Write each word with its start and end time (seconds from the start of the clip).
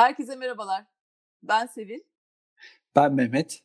Herkese 0.00 0.36
merhabalar. 0.36 0.84
Ben 1.42 1.66
Sevil. 1.66 2.00
Ben 2.96 3.14
Mehmet. 3.14 3.62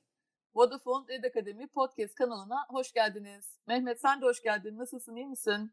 Vodafone 0.56 1.06
Red 1.10 1.24
Akademi 1.24 1.68
Podcast 1.68 2.16
kanalına 2.16 2.66
hoş 2.70 2.94
geldiniz. 2.94 3.60
Mehmet 3.68 4.02
sen 4.02 4.22
de 4.22 4.26
hoş 4.26 4.44
geldin. 4.44 4.78
Nasılsın, 4.78 5.16
iyi 5.16 5.28
misin? 5.28 5.72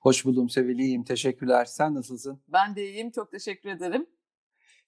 Hoş 0.00 0.24
buldum 0.24 0.48
Sevil, 0.48 0.78
iyiyim. 0.78 1.04
Teşekkürler. 1.04 1.64
Sen 1.64 1.94
nasılsın? 1.94 2.42
Ben 2.48 2.76
de 2.76 2.90
iyiyim, 2.90 3.10
çok 3.10 3.30
teşekkür 3.30 3.70
ederim. 3.70 4.06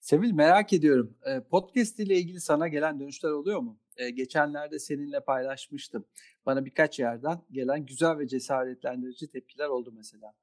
Sevil 0.00 0.32
merak 0.32 0.72
ediyorum. 0.72 1.18
Podcast 1.50 2.00
ile 2.00 2.16
ilgili 2.16 2.40
sana 2.40 2.68
gelen 2.68 3.00
dönüşler 3.00 3.30
oluyor 3.30 3.60
mu? 3.60 3.78
Geçenlerde 4.14 4.78
seninle 4.78 5.20
paylaşmıştım. 5.24 6.04
Bana 6.46 6.64
birkaç 6.64 6.98
yerden 6.98 7.42
gelen 7.50 7.86
güzel 7.86 8.18
ve 8.18 8.28
cesaretlendirici 8.28 9.28
tepkiler 9.28 9.68
oldu 9.68 9.92
mesela. 9.92 10.34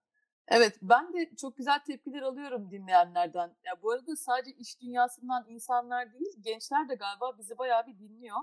Evet, 0.47 0.77
ben 0.81 1.13
de 1.13 1.35
çok 1.35 1.57
güzel 1.57 1.79
tepkiler 1.79 2.21
alıyorum 2.21 2.71
dinleyenlerden. 2.71 3.55
Ya 3.65 3.81
bu 3.83 3.91
arada 3.91 4.15
sadece 4.15 4.51
iş 4.51 4.81
dünyasından 4.81 5.45
insanlar 5.47 6.13
değil, 6.13 6.33
gençler 6.41 6.89
de 6.89 6.95
galiba 6.95 7.37
bizi 7.37 7.57
bayağı 7.57 7.87
bir 7.87 7.99
dinliyor. 7.99 8.37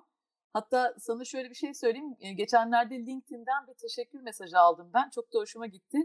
Hatta 0.53 0.95
sana 0.99 1.25
şöyle 1.25 1.51
bir 1.51 1.55
şey 1.55 1.75
söyleyeyim. 1.75 2.17
Geçenlerde 2.37 3.07
LinkedIn'den 3.07 3.67
bir 3.67 3.75
teşekkür 3.75 4.21
mesajı 4.21 4.59
aldım 4.59 4.91
ben. 4.95 5.11
Çok 5.11 5.35
da 5.35 5.39
hoşuma 5.39 5.67
gitti. 5.67 5.99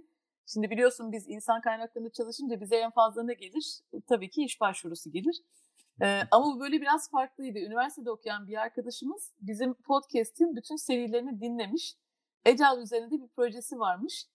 Şimdi 0.45 0.70
biliyorsun 0.70 1.12
biz 1.12 1.30
insan 1.30 1.62
kaynaklarında 1.62 2.11
çalışınca 2.11 2.61
bize 2.61 2.75
en 2.75 2.91
fazla 2.91 3.23
ne 3.23 3.34
gelir? 3.34 3.81
Tabii 4.08 4.30
ki 4.30 4.44
iş 4.44 4.61
başvurusu 4.61 5.11
gelir. 5.11 5.41
Ee, 6.02 6.22
ama 6.31 6.45
bu 6.45 6.59
böyle 6.59 6.81
biraz 6.81 7.11
farklıydı. 7.11 7.59
Üniversitede 7.59 8.11
okuyan 8.11 8.47
bir 8.47 8.58
arkadaşımız 8.58 9.34
bizim 9.41 9.73
podcast'in 9.73 10.55
bütün 10.55 10.75
serilerini 10.75 11.41
dinlemiş. 11.41 11.95
Agile 12.45 12.81
üzerinde 12.81 13.22
bir 13.22 13.27
projesi 13.27 13.80
varmış 13.80 14.25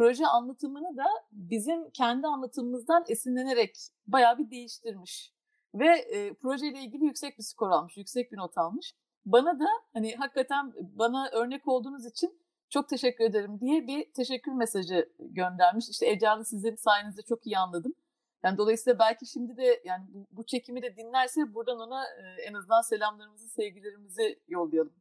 proje 0.00 0.26
anlatımını 0.26 0.96
da 0.96 1.06
bizim 1.32 1.90
kendi 1.90 2.26
anlatımımızdan 2.26 3.04
esinlenerek 3.08 3.76
bayağı 4.06 4.38
bir 4.38 4.50
değiştirmiş. 4.50 5.32
Ve 5.74 5.86
e, 5.86 6.34
projeyle 6.34 6.80
ilgili 6.80 7.04
yüksek 7.04 7.38
bir 7.38 7.42
skor 7.42 7.70
almış, 7.70 7.96
yüksek 7.96 8.32
bir 8.32 8.36
not 8.36 8.58
almış. 8.58 8.94
Bana 9.26 9.60
da 9.60 9.66
hani 9.92 10.16
hakikaten 10.16 10.72
bana 10.78 11.28
örnek 11.32 11.68
olduğunuz 11.68 12.06
için 12.06 12.40
çok 12.70 12.88
teşekkür 12.88 13.24
ederim 13.24 13.60
diye 13.60 13.86
bir 13.86 14.12
teşekkür 14.12 14.52
mesajı 14.52 15.12
göndermiş. 15.18 15.88
İşte 15.88 16.10
Ecal'ı 16.10 16.44
sizin 16.44 16.74
sayenizde 16.74 17.22
çok 17.22 17.46
iyi 17.46 17.58
anladım. 17.58 17.94
Yani 18.44 18.58
dolayısıyla 18.58 18.98
belki 18.98 19.26
şimdi 19.26 19.56
de 19.56 19.82
yani 19.84 20.04
bu, 20.08 20.26
bu 20.30 20.46
çekimi 20.46 20.82
de 20.82 20.96
dinlerse 20.96 21.54
buradan 21.54 21.80
ona 21.80 22.04
e, 22.04 22.42
en 22.48 22.54
azından 22.54 22.80
selamlarımızı, 22.80 23.48
sevgilerimizi 23.48 24.40
yollayalım. 24.48 24.94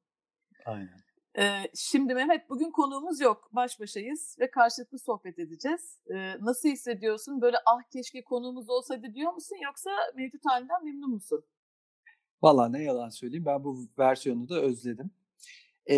Aynen. 0.66 1.09
Şimdi 1.76 2.14
Mehmet 2.14 2.50
bugün 2.50 2.72
konuğumuz 2.72 3.20
yok. 3.20 3.50
Baş 3.52 3.80
başayız 3.80 4.36
ve 4.40 4.52
karşılıklı 4.52 5.00
sohbet 5.00 5.40
edeceğiz. 5.40 6.02
Nasıl 6.42 6.70
hissediyorsun? 6.70 7.42
Böyle 7.42 7.58
ah 7.66 7.82
keşke 7.92 8.24
konuğumuz 8.24 8.70
olsaydı 8.70 9.14
diyor 9.14 9.34
musun 9.34 9.58
yoksa 9.66 9.90
mevcut 10.16 10.42
halinden 10.46 10.86
memnun 10.86 11.10
musun? 11.10 11.44
Valla 12.42 12.70
ne 12.70 12.84
yalan 12.84 13.10
söyleyeyim 13.10 13.46
ben 13.46 13.64
bu 13.64 13.78
versiyonu 14.00 14.50
da 14.50 14.62
özledim. 14.62 15.12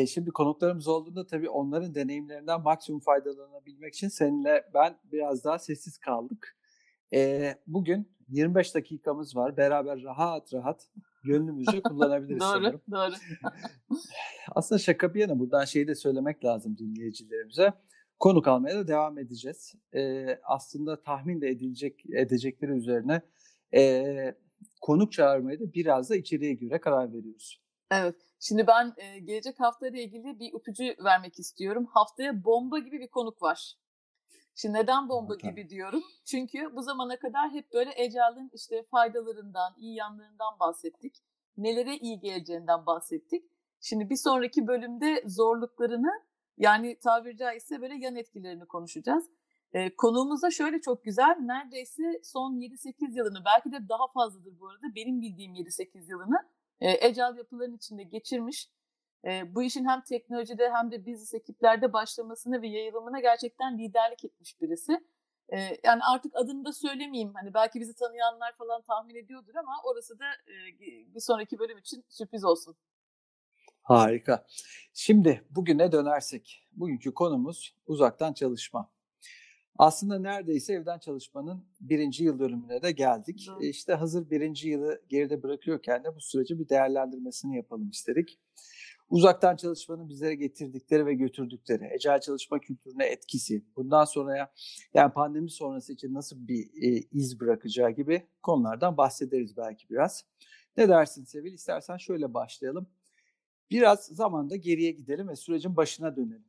Şimdi 0.08 0.32
konuklarımız 0.32 0.88
olduğunda 0.88 1.26
tabii 1.28 1.50
onların 1.50 1.96
deneyimlerinden 1.96 2.62
maksimum 2.62 3.02
faydalanabilmek 3.02 3.94
için 3.94 4.08
seninle 4.08 4.70
ben 4.74 4.98
biraz 5.12 5.44
daha 5.44 5.60
sessiz 5.60 5.98
kaldık. 5.98 6.58
Bugün 7.68 8.12
25 8.28 8.76
dakikamız 8.76 9.36
var. 9.36 9.58
Beraber 9.58 10.04
rahat 10.04 10.54
rahat 10.54 10.90
gönlümüzce 11.24 11.82
kullanabiliriz 11.84 12.40
doğru, 12.40 12.50
sanırım. 12.50 12.82
Doğru, 12.92 13.14
Aslında 14.56 14.80
şaka 14.80 15.14
bir 15.14 15.20
yana 15.20 15.40
buradan 15.40 15.66
şeyi 15.66 15.88
de 15.88 15.96
söylemek 15.96 16.46
lazım 16.46 16.78
dinleyicilerimize. 16.78 17.74
Konuk 18.20 18.48
almaya 18.48 18.76
da 18.76 18.88
devam 18.88 19.18
edeceğiz. 19.18 19.76
Ee, 19.96 20.40
aslında 20.44 21.02
tahmin 21.02 21.42
de 21.42 21.48
edilecek 21.48 22.06
edecekleri 22.14 22.72
üzerine 22.72 23.22
e, 23.74 24.36
konuk 24.82 25.12
çağırmaya 25.12 25.60
da 25.60 25.74
biraz 25.74 26.10
da 26.10 26.16
içeriye 26.16 26.54
göre 26.54 26.82
karar 26.82 27.14
veriyoruz. 27.14 27.62
Evet. 27.92 28.16
Şimdi 28.40 28.68
ben 28.68 28.94
e, 28.98 29.20
gelecek 29.20 29.60
haftayla 29.60 30.00
ilgili 30.00 30.40
bir 30.40 30.54
ipucu 30.54 30.84
vermek 31.04 31.40
istiyorum. 31.40 31.86
Haftaya 31.86 32.44
bomba 32.44 32.80
gibi 32.80 33.00
bir 33.00 33.08
konuk 33.08 33.42
var. 33.42 33.76
Şimdi 34.56 34.78
neden 34.78 35.10
bomba 35.10 35.38
Tabii. 35.38 35.50
gibi 35.50 35.70
diyorum? 35.70 36.04
Çünkü 36.26 36.76
bu 36.76 36.82
zamana 36.82 37.20
kadar 37.20 37.52
hep 37.52 37.74
böyle 37.74 37.92
Ecal'ın 37.96 38.52
işte 38.54 38.84
faydalarından, 38.92 39.74
iyi 39.78 39.96
yanlarından 39.96 40.60
bahsettik. 40.60 41.16
Nelere 41.58 41.98
iyi 41.98 42.20
geleceğinden 42.20 42.86
bahsettik. 42.86 43.46
Şimdi 43.82 44.10
bir 44.10 44.16
sonraki 44.16 44.68
bölümde 44.68 45.24
zorluklarını 45.26 46.12
yani 46.58 47.00
tabiri 47.00 47.38
caizse 47.38 47.82
böyle 47.82 47.96
yan 47.96 48.16
etkilerini 48.16 48.66
konuşacağız. 48.66 49.30
Ee, 49.74 49.96
konuğumuz 49.96 50.42
da 50.42 50.52
şöyle 50.52 50.82
çok 50.82 51.04
güzel. 51.04 51.38
Neredeyse 51.40 52.04
son 52.24 52.54
7-8 52.54 53.18
yılını 53.18 53.46
belki 53.46 53.72
de 53.72 53.90
daha 53.90 54.08
fazladır 54.14 54.60
bu 54.60 54.70
arada 54.70 54.96
benim 54.96 55.22
bildiğim 55.22 55.56
7-8 55.56 56.10
yılını 56.10 56.38
e, 56.80 56.92
Ecal 56.92 57.38
yapıların 57.38 57.76
içinde 57.76 58.04
geçirmiş 58.04 58.70
e, 59.26 59.56
bu 59.56 59.64
işin 59.64 59.86
hem 59.86 60.02
teknolojide 60.02 60.72
hem 60.74 60.92
de 60.92 61.06
business 61.06 61.34
ekiplerde 61.34 61.94
başlamasına 61.94 62.62
ve 62.62 62.68
yayılımına 62.68 63.20
gerçekten 63.20 63.78
liderlik 63.80 64.26
etmiş 64.26 64.62
birisi. 64.62 65.04
E, 65.54 65.58
yani 65.84 66.02
artık 66.12 66.36
adını 66.36 66.66
da 66.66 66.74
söylemeyeyim. 66.74 67.34
Hani 67.34 67.54
belki 67.54 67.80
bizi 67.80 67.96
tanıyanlar 67.96 68.58
falan 68.58 68.82
tahmin 68.82 69.16
ediyordur 69.16 69.56
ama 69.56 69.72
orası 69.84 70.20
da 70.20 70.26
e, 70.26 70.80
bir 71.16 71.20
sonraki 71.20 71.60
bölüm 71.60 71.78
için 71.78 72.04
sürpriz 72.10 72.44
olsun. 72.44 72.76
Harika. 73.82 74.46
Şimdi 74.94 75.46
bugüne 75.50 75.92
dönersek. 75.92 76.68
Bugünkü 76.72 77.14
konumuz 77.14 77.76
uzaktan 77.86 78.34
çalışma. 78.34 78.92
Aslında 79.78 80.20
neredeyse 80.20 80.74
evden 80.74 81.00
çalışmanın 81.00 81.66
birinci 81.82 82.24
yıl 82.24 82.40
dönümüne 82.40 82.82
de 82.82 82.92
geldik. 82.92 83.50
Hı. 83.50 83.66
İşte 83.66 83.94
hazır 83.94 84.30
birinci 84.30 84.70
yılı 84.70 85.02
geride 85.10 85.44
bırakıyorken 85.44 86.04
de 86.04 86.16
bu 86.16 86.22
süreci 86.22 86.60
bir 86.60 86.70
değerlendirmesini 86.70 87.56
yapalım 87.56 87.90
istedik 87.90 88.40
uzaktan 89.12 89.56
çalışmanın 89.56 90.10
bizlere 90.10 90.36
getirdikleri 90.36 91.06
ve 91.06 91.14
götürdükleri, 91.14 91.90
ecel 91.94 92.22
çalışma 92.22 92.60
kültürüne 92.60 93.06
etkisi, 93.06 93.66
bundan 93.76 94.06
sonra 94.06 94.52
yani 94.94 95.14
pandemi 95.14 95.52
sonrası 95.52 95.94
için 95.94 96.14
nasıl 96.14 96.48
bir 96.48 96.66
e, 96.66 97.08
iz 97.12 97.40
bırakacağı 97.40 97.92
gibi 97.92 98.28
konulardan 98.44 98.98
bahsederiz 98.98 99.58
belki 99.58 99.90
biraz. 99.90 100.26
Ne 100.78 100.90
dersin 100.90 101.24
Sevil? 101.24 101.54
İstersen 101.54 101.98
şöyle 101.98 102.34
başlayalım. 102.34 102.88
Biraz 103.72 104.06
zamanda 104.06 104.56
geriye 104.56 104.92
gidelim 104.92 105.28
ve 105.28 105.36
sürecin 105.36 105.76
başına 105.76 106.16
dönelim. 106.16 106.46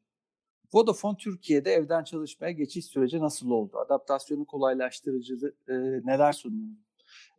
Vodafone 0.74 1.16
Türkiye'de 1.16 1.72
evden 1.72 2.04
çalışmaya 2.04 2.52
geçiş 2.52 2.86
süreci 2.86 3.20
nasıl 3.20 3.50
oldu? 3.50 3.78
Adaptasyonu 3.78 4.44
kolaylaştırıcı 4.44 5.54
e, 5.68 5.72
neler 6.04 6.32
sundu? 6.32 6.78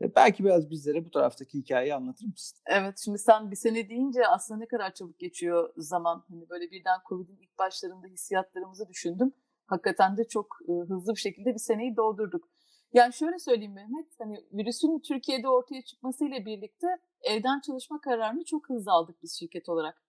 E, 0.01 0.15
belki 0.15 0.43
biraz 0.43 0.69
bizlere 0.69 1.05
bu 1.05 1.11
taraftaki 1.11 1.59
hikayeyi 1.59 1.95
anlatır 1.95 2.25
mısın? 2.25 2.59
Evet 2.65 2.99
şimdi 3.03 3.17
sen 3.17 3.51
bir 3.51 3.55
sene 3.55 3.89
deyince 3.89 4.27
aslında 4.27 4.59
ne 4.59 4.67
kadar 4.67 4.93
çabuk 4.93 5.19
geçiyor 5.19 5.73
zaman. 5.77 6.23
Hani 6.29 6.49
böyle 6.49 6.71
birden 6.71 6.99
Covid'in 7.09 7.37
ilk 7.37 7.57
başlarında 7.57 8.07
hissiyatlarımızı 8.07 8.87
düşündüm. 8.87 9.33
Hakikaten 9.65 10.17
de 10.17 10.27
çok 10.27 10.57
e, 10.69 10.71
hızlı 10.71 11.15
bir 11.15 11.19
şekilde 11.19 11.53
bir 11.53 11.59
seneyi 11.59 11.95
doldurduk. 11.95 12.49
Yani 12.93 13.13
şöyle 13.13 13.39
söyleyeyim 13.39 13.73
Mehmet, 13.73 14.07
hani 14.19 14.45
virüsün 14.53 14.99
Türkiye'de 14.99 15.49
ortaya 15.49 15.81
çıkmasıyla 15.81 16.45
birlikte 16.45 16.87
evden 17.21 17.59
çalışma 17.59 18.01
kararını 18.01 18.45
çok 18.45 18.69
hızlı 18.69 18.91
aldık 18.91 19.23
biz 19.23 19.39
şirket 19.39 19.69
olarak. 19.69 20.03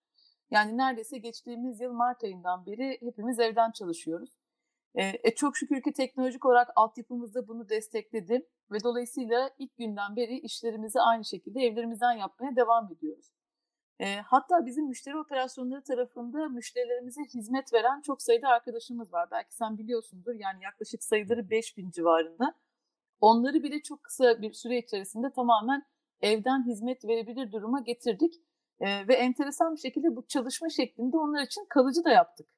Yani 0.51 0.77
neredeyse 0.77 1.19
geçtiğimiz 1.19 1.81
yıl 1.81 1.93
Mart 1.93 2.25
ayından 2.25 2.67
beri 2.67 2.99
hepimiz 3.01 3.41
evden 3.41 3.71
çalışıyoruz. 3.71 4.31
E, 4.95 5.35
çok 5.35 5.57
şükür 5.57 5.83
ki 5.83 5.93
teknolojik 5.93 6.45
olarak 6.47 6.69
altyapımız 6.77 7.35
da 7.35 7.49
bunu 7.49 7.69
destekledi 7.69 8.47
ve 8.73 8.79
dolayısıyla 8.85 9.51
ilk 9.59 9.77
günden 9.77 10.17
beri 10.17 10.39
işlerimizi 10.39 11.01
aynı 11.01 11.25
şekilde 11.25 11.61
evlerimizden 11.61 12.13
yapmaya 12.13 12.57
devam 12.57 12.93
ediyoruz. 12.93 13.33
E, 14.01 14.17
hatta 14.17 14.67
bizim 14.67 14.89
müşteri 14.89 15.19
operasyonları 15.19 15.83
tarafında 15.83 16.49
müşterilerimize 16.49 17.21
hizmet 17.35 17.73
veren 17.73 18.01
çok 18.01 18.23
sayıda 18.23 18.49
arkadaşımız 18.49 19.13
var. 19.13 19.29
Belki 19.31 19.55
sen 19.55 19.79
biliyorsundur 19.79 20.35
yani 20.35 20.63
yaklaşık 20.65 21.05
sayıları 21.05 21.51
5000 21.51 21.91
civarında. 21.91 22.55
Onları 23.21 23.63
bile 23.63 23.83
çok 23.83 24.03
kısa 24.03 24.43
bir 24.43 24.53
süre 24.53 24.79
içerisinde 24.79 25.33
tamamen 25.33 25.83
evden 26.21 26.67
hizmet 26.67 27.05
verebilir 27.05 27.53
duruma 27.53 27.81
getirdik. 27.81 28.35
E, 28.81 29.09
ve 29.09 29.15
enteresan 29.15 29.75
bir 29.75 29.81
şekilde 29.81 30.17
bu 30.17 30.27
çalışma 30.27 30.69
şeklinde 30.69 31.17
onlar 31.17 31.43
için 31.43 31.67
kalıcı 31.69 32.05
da 32.05 32.11
yaptık. 32.11 32.49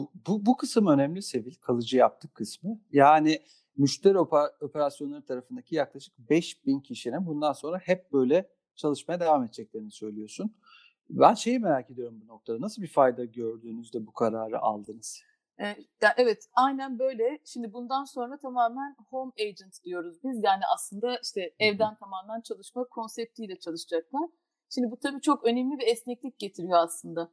Bu, 0.00 0.10
bu, 0.26 0.46
bu 0.46 0.56
kısım 0.56 0.86
önemli 0.86 1.22
Sevil, 1.22 1.54
kalıcı 1.54 1.96
yaptık 1.96 2.34
kısmı. 2.34 2.80
Yani 2.92 3.40
müşteri 3.76 4.18
operasyonları 4.60 5.24
tarafındaki 5.24 5.74
yaklaşık 5.74 6.18
5000 6.18 6.80
kişinin 6.80 7.26
bundan 7.26 7.52
sonra 7.52 7.78
hep 7.78 8.12
böyle 8.12 8.48
çalışmaya 8.76 9.20
devam 9.20 9.44
edeceklerini 9.44 9.90
söylüyorsun. 9.90 10.56
Ben 11.10 11.34
şeyi 11.34 11.58
merak 11.58 11.90
ediyorum 11.90 12.20
bu 12.22 12.26
noktada. 12.26 12.60
Nasıl 12.60 12.82
bir 12.82 12.88
fayda 12.88 13.24
gördüğünüzde 13.24 14.06
bu 14.06 14.12
kararı 14.12 14.60
aldınız? 14.60 15.22
Yani 15.58 15.86
evet 16.16 16.48
aynen 16.54 16.98
böyle. 16.98 17.38
Şimdi 17.44 17.72
bundan 17.72 18.04
sonra 18.04 18.38
tamamen 18.38 18.96
home 19.10 19.32
agent 19.40 19.84
diyoruz 19.84 20.16
biz. 20.24 20.44
Yani 20.44 20.62
aslında 20.74 21.18
işte 21.24 21.54
evden 21.58 21.94
tamamen 21.94 22.40
çalışma 22.40 22.84
konseptiyle 22.84 23.58
çalışacaklar. 23.58 24.28
Şimdi 24.74 24.90
bu 24.90 24.96
tabii 24.96 25.20
çok 25.20 25.44
önemli 25.44 25.78
bir 25.78 25.86
esneklik 25.86 26.38
getiriyor 26.38 26.78
aslında. 26.78 27.32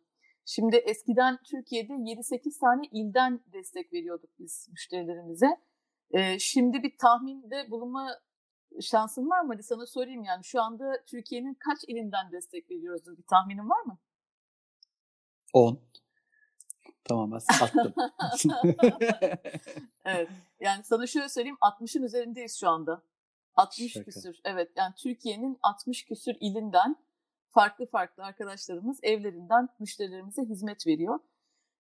Şimdi 0.49 0.75
eskiden 0.75 1.37
Türkiye'de 1.43 1.93
7-8 1.93 2.59
tane 2.59 2.87
ilden 2.91 3.39
destek 3.53 3.93
veriyorduk 3.93 4.29
biz 4.39 4.67
müşterilerimize. 4.71 5.47
Ee, 6.11 6.39
şimdi 6.39 6.83
bir 6.83 6.97
tahminde 6.97 7.71
bulunma 7.71 8.19
şansın 8.81 9.29
var 9.29 9.41
mı? 9.41 9.53
Hadi 9.53 9.63
sana 9.63 9.85
sorayım 9.85 10.23
yani. 10.23 10.43
Şu 10.43 10.61
anda 10.61 11.05
Türkiye'nin 11.05 11.53
kaç 11.53 11.83
ilinden 11.87 12.31
destek 12.31 12.71
veriyoruzdur? 12.71 13.17
Bir 13.17 13.23
tahminin 13.23 13.69
var 13.69 13.81
mı? 13.81 13.97
10. 15.53 15.79
Tamamen 17.03 17.39
sattım. 17.39 17.93
evet. 20.05 20.29
Yani 20.59 20.83
sana 20.83 21.07
şöyle 21.07 21.29
söyleyeyim 21.29 21.57
60'ın 21.61 22.03
üzerindeyiz 22.03 22.59
şu 22.59 22.69
anda. 22.69 23.01
60 23.55 23.93
Şaka. 23.93 24.05
küsür. 24.05 24.39
Evet 24.43 24.71
yani 24.75 24.93
Türkiye'nin 24.95 25.57
60 25.61 26.05
küsür 26.05 26.37
ilinden 26.39 26.95
farklı 27.57 27.85
farklı 27.85 28.23
arkadaşlarımız 28.23 28.99
evlerinden 29.03 29.69
müşterilerimize 29.79 30.41
hizmet 30.41 30.87
veriyor. 30.87 31.19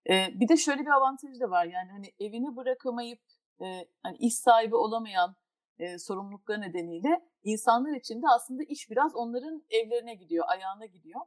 Ee, 0.09 0.27
bir 0.33 0.47
de 0.47 0.57
şöyle 0.57 0.81
bir 0.81 0.91
avantajı 0.91 1.39
da 1.39 1.49
var 1.49 1.65
yani 1.65 1.91
hani 1.91 2.13
evini 2.19 2.55
bırakamayıp 2.55 3.19
e, 3.61 3.65
hani 4.03 4.17
iş 4.17 4.35
sahibi 4.35 4.75
olamayan 4.75 5.35
e, 5.79 5.99
sorumlulukları 5.99 6.61
nedeniyle 6.61 7.21
insanlar 7.43 7.95
için 7.95 8.21
de 8.21 8.25
aslında 8.35 8.63
iş 8.63 8.89
biraz 8.89 9.15
onların 9.15 9.63
evlerine 9.69 10.15
gidiyor, 10.15 10.45
ayağına 10.47 10.85
gidiyor. 10.85 11.21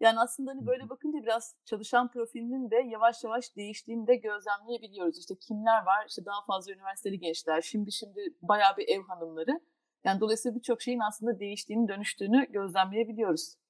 Yani 0.00 0.20
aslında 0.20 0.50
hani 0.50 0.66
böyle 0.66 0.88
bakınca 0.88 1.22
biraz 1.22 1.56
çalışan 1.64 2.10
profilinin 2.10 2.70
de 2.70 2.76
yavaş 2.76 3.24
yavaş 3.24 3.56
değiştiğini 3.56 4.06
de 4.06 4.16
gözlemleyebiliyoruz. 4.16 5.18
İşte 5.18 5.34
kimler 5.38 5.86
var? 5.86 6.06
İşte 6.08 6.24
daha 6.24 6.44
fazla 6.44 6.72
üniversiteli 6.72 7.18
gençler, 7.18 7.60
şimdi 7.60 7.92
şimdi 7.92 8.20
bayağı 8.42 8.76
bir 8.76 8.88
ev 8.88 9.02
hanımları. 9.02 9.60
Yani 10.04 10.20
dolayısıyla 10.20 10.56
birçok 10.56 10.82
şeyin 10.82 11.00
aslında 11.00 11.40
değiştiğini, 11.40 11.88
dönüştüğünü 11.88 12.46
gözlemleyebiliyoruz. 12.52 13.61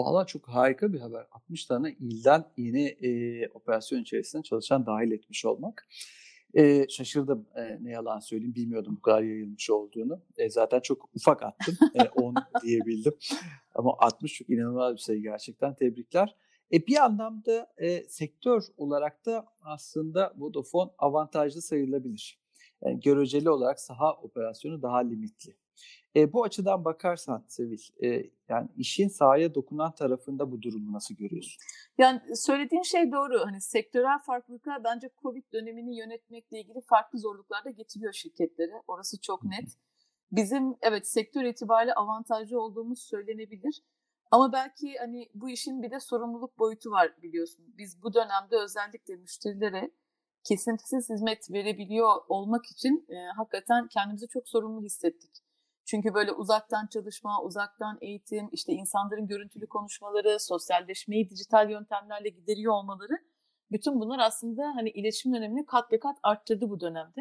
Valla 0.00 0.26
çok 0.26 0.48
harika 0.48 0.92
bir 0.92 1.00
haber. 1.00 1.26
60 1.32 1.66
tane 1.66 1.92
ilden 1.92 2.44
yeni 2.56 2.86
e, 2.86 3.48
operasyon 3.48 4.02
içerisinde 4.02 4.42
çalışan 4.42 4.86
dahil 4.86 5.12
etmiş 5.12 5.44
olmak. 5.44 5.88
E, 6.54 6.88
şaşırdım 6.88 7.46
e, 7.56 7.78
ne 7.80 7.90
yalan 7.90 8.20
söyleyeyim 8.20 8.54
bilmiyordum 8.54 8.96
bu 8.96 9.02
kadar 9.02 9.22
yayılmış 9.22 9.70
olduğunu. 9.70 10.20
E, 10.36 10.50
zaten 10.50 10.80
çok 10.80 11.08
ufak 11.14 11.42
attım 11.42 11.74
e, 11.94 12.08
10 12.08 12.34
diyebildim. 12.62 13.14
Ama 13.74 13.94
60 13.98 14.34
çok 14.34 14.50
inanılmaz 14.50 14.92
bir 14.92 14.98
sayı 14.98 15.22
gerçekten 15.22 15.74
tebrikler. 15.74 16.36
E, 16.72 16.86
bir 16.86 16.96
anlamda 16.96 17.72
e, 17.78 18.04
sektör 18.08 18.62
olarak 18.76 19.26
da 19.26 19.46
aslında 19.62 20.34
Vodafone 20.36 20.90
avantajlı 20.98 21.62
sayılabilir. 21.62 22.40
Yani 22.84 23.00
göreceli 23.00 23.50
olarak 23.50 23.80
saha 23.80 24.12
operasyonu 24.12 24.82
daha 24.82 24.98
limitli. 24.98 25.56
E, 26.16 26.32
bu 26.32 26.44
açıdan 26.44 26.84
bakarsan 26.84 27.44
Sevil, 27.48 27.78
e, 28.02 28.30
yani 28.48 28.68
işin 28.76 29.08
sahaya 29.08 29.54
dokunan 29.54 29.94
tarafında 29.94 30.50
bu 30.50 30.62
durumu 30.62 30.92
nasıl 30.92 31.14
görüyorsun? 31.14 31.62
Yani 31.98 32.20
söylediğin 32.36 32.82
şey 32.82 33.12
doğru. 33.12 33.40
Hani 33.46 33.60
sektörel 33.60 34.18
farklılıklar 34.18 34.84
bence 34.84 35.10
Covid 35.22 35.44
dönemini 35.52 35.98
yönetmekle 35.98 36.60
ilgili 36.60 36.80
farklı 36.80 37.18
zorluklar 37.18 37.64
da 37.64 37.70
getiriyor 37.70 38.12
şirketlere. 38.12 38.82
Orası 38.88 39.20
çok 39.20 39.44
net. 39.44 39.76
Bizim 40.32 40.76
evet 40.82 41.08
sektör 41.08 41.44
itibariyle 41.44 41.94
avantajlı 41.94 42.60
olduğumuz 42.60 43.02
söylenebilir. 43.02 43.82
Ama 44.30 44.52
belki 44.52 44.94
hani 44.98 45.28
bu 45.34 45.50
işin 45.50 45.82
bir 45.82 45.90
de 45.90 46.00
sorumluluk 46.00 46.58
boyutu 46.58 46.90
var 46.90 47.22
biliyorsun. 47.22 47.64
Biz 47.78 48.02
bu 48.02 48.14
dönemde 48.14 48.56
özellikle 48.56 49.16
müşterilere 49.16 49.90
kesintisiz 50.44 51.10
hizmet 51.10 51.50
verebiliyor 51.50 52.22
olmak 52.28 52.66
için 52.66 53.06
e, 53.08 53.16
hakikaten 53.36 53.88
kendimizi 53.88 54.28
çok 54.28 54.48
sorumlu 54.48 54.82
hissettik. 54.82 55.30
Çünkü 55.90 56.14
böyle 56.14 56.32
uzaktan 56.32 56.86
çalışma, 56.86 57.42
uzaktan 57.42 57.98
eğitim, 58.00 58.48
işte 58.52 58.72
insanların 58.72 59.26
görüntülü 59.26 59.66
konuşmaları, 59.66 60.40
sosyalleşmeyi 60.40 61.30
dijital 61.30 61.70
yöntemlerle 61.70 62.28
gideriyor 62.28 62.72
olmaları 62.72 63.18
bütün 63.72 64.00
bunlar 64.00 64.18
aslında 64.18 64.72
hani 64.74 64.90
iletişim 64.90 65.34
önemini 65.34 65.66
kat 65.66 65.92
be 65.92 65.98
kat 65.98 66.18
arttırdı 66.22 66.70
bu 66.70 66.80
dönemde. 66.80 67.20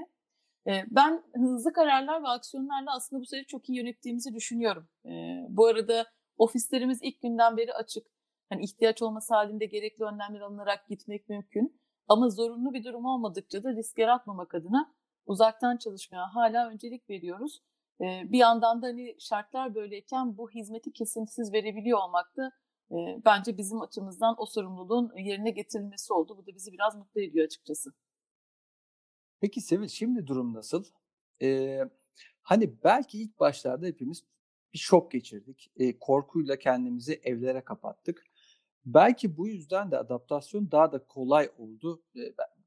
Ben 0.68 1.24
hızlı 1.36 1.74
kararlar 1.74 2.24
ve 2.24 2.28
aksiyonlarla 2.28 2.96
aslında 2.96 3.22
bu 3.22 3.26
süreci 3.26 3.48
çok 3.48 3.70
iyi 3.70 3.78
yönettiğimizi 3.78 4.34
düşünüyorum. 4.34 4.90
Bu 5.50 5.66
arada 5.66 6.06
ofislerimiz 6.38 7.00
ilk 7.02 7.22
günden 7.22 7.58
beri 7.58 7.74
açık. 7.74 8.08
Hani 8.50 8.64
ihtiyaç 8.64 9.02
olması 9.02 9.34
halinde 9.34 9.66
gerekli 9.66 10.04
önlemler 10.04 10.42
alınarak 10.42 10.88
gitmek 10.88 11.30
mümkün. 11.30 11.82
Ama 12.08 12.30
zorunlu 12.30 12.74
bir 12.74 12.84
durum 12.84 13.06
olmadıkça 13.06 13.64
da 13.64 13.74
risk 13.74 13.98
yaratmamak 13.98 14.56
adına 14.56 14.94
uzaktan 15.26 15.78
çalışmaya 15.78 16.36
hala 16.36 16.70
öncelik 16.70 17.10
veriyoruz. 17.10 17.62
Bir 18.02 18.38
yandan 18.38 18.82
da 18.82 18.88
hani 18.88 19.16
şartlar 19.20 19.76
böyleyken 19.76 20.38
bu 20.38 20.50
hizmeti 20.50 20.94
kesintisiz 20.94 21.54
verebiliyor 21.54 22.00
olmak 22.00 22.38
da 22.38 22.52
bence 23.26 23.58
bizim 23.58 23.82
açımızdan 23.82 24.36
o 24.38 24.46
sorumluluğun 24.46 25.18
yerine 25.18 25.52
getirilmesi 25.52 26.14
oldu. 26.14 26.38
Bu 26.38 26.48
da 26.48 26.56
bizi 26.56 26.72
biraz 26.72 26.96
mutlu 26.96 27.22
ediyor 27.22 27.46
açıkçası. 27.46 27.94
Peki 29.42 29.62
Sevil 29.62 29.88
şimdi 29.88 30.28
durum 30.28 30.54
nasıl? 30.54 30.84
Ee, 31.42 31.82
hani 32.42 32.84
belki 32.84 33.22
ilk 33.22 33.40
başlarda 33.40 33.86
hepimiz 33.86 34.24
bir 34.74 34.80
şok 34.80 35.12
geçirdik. 35.12 35.72
Ee, 35.78 36.00
korkuyla 36.00 36.60
kendimizi 36.60 37.22
evlere 37.24 37.62
kapattık. 37.62 38.24
Belki 38.86 39.38
bu 39.38 39.48
yüzden 39.48 39.92
de 39.92 39.98
adaptasyon 39.98 40.72
daha 40.72 40.92
da 40.92 41.06
kolay 41.06 41.50
oldu. 41.58 42.04
Ee, 42.16 42.20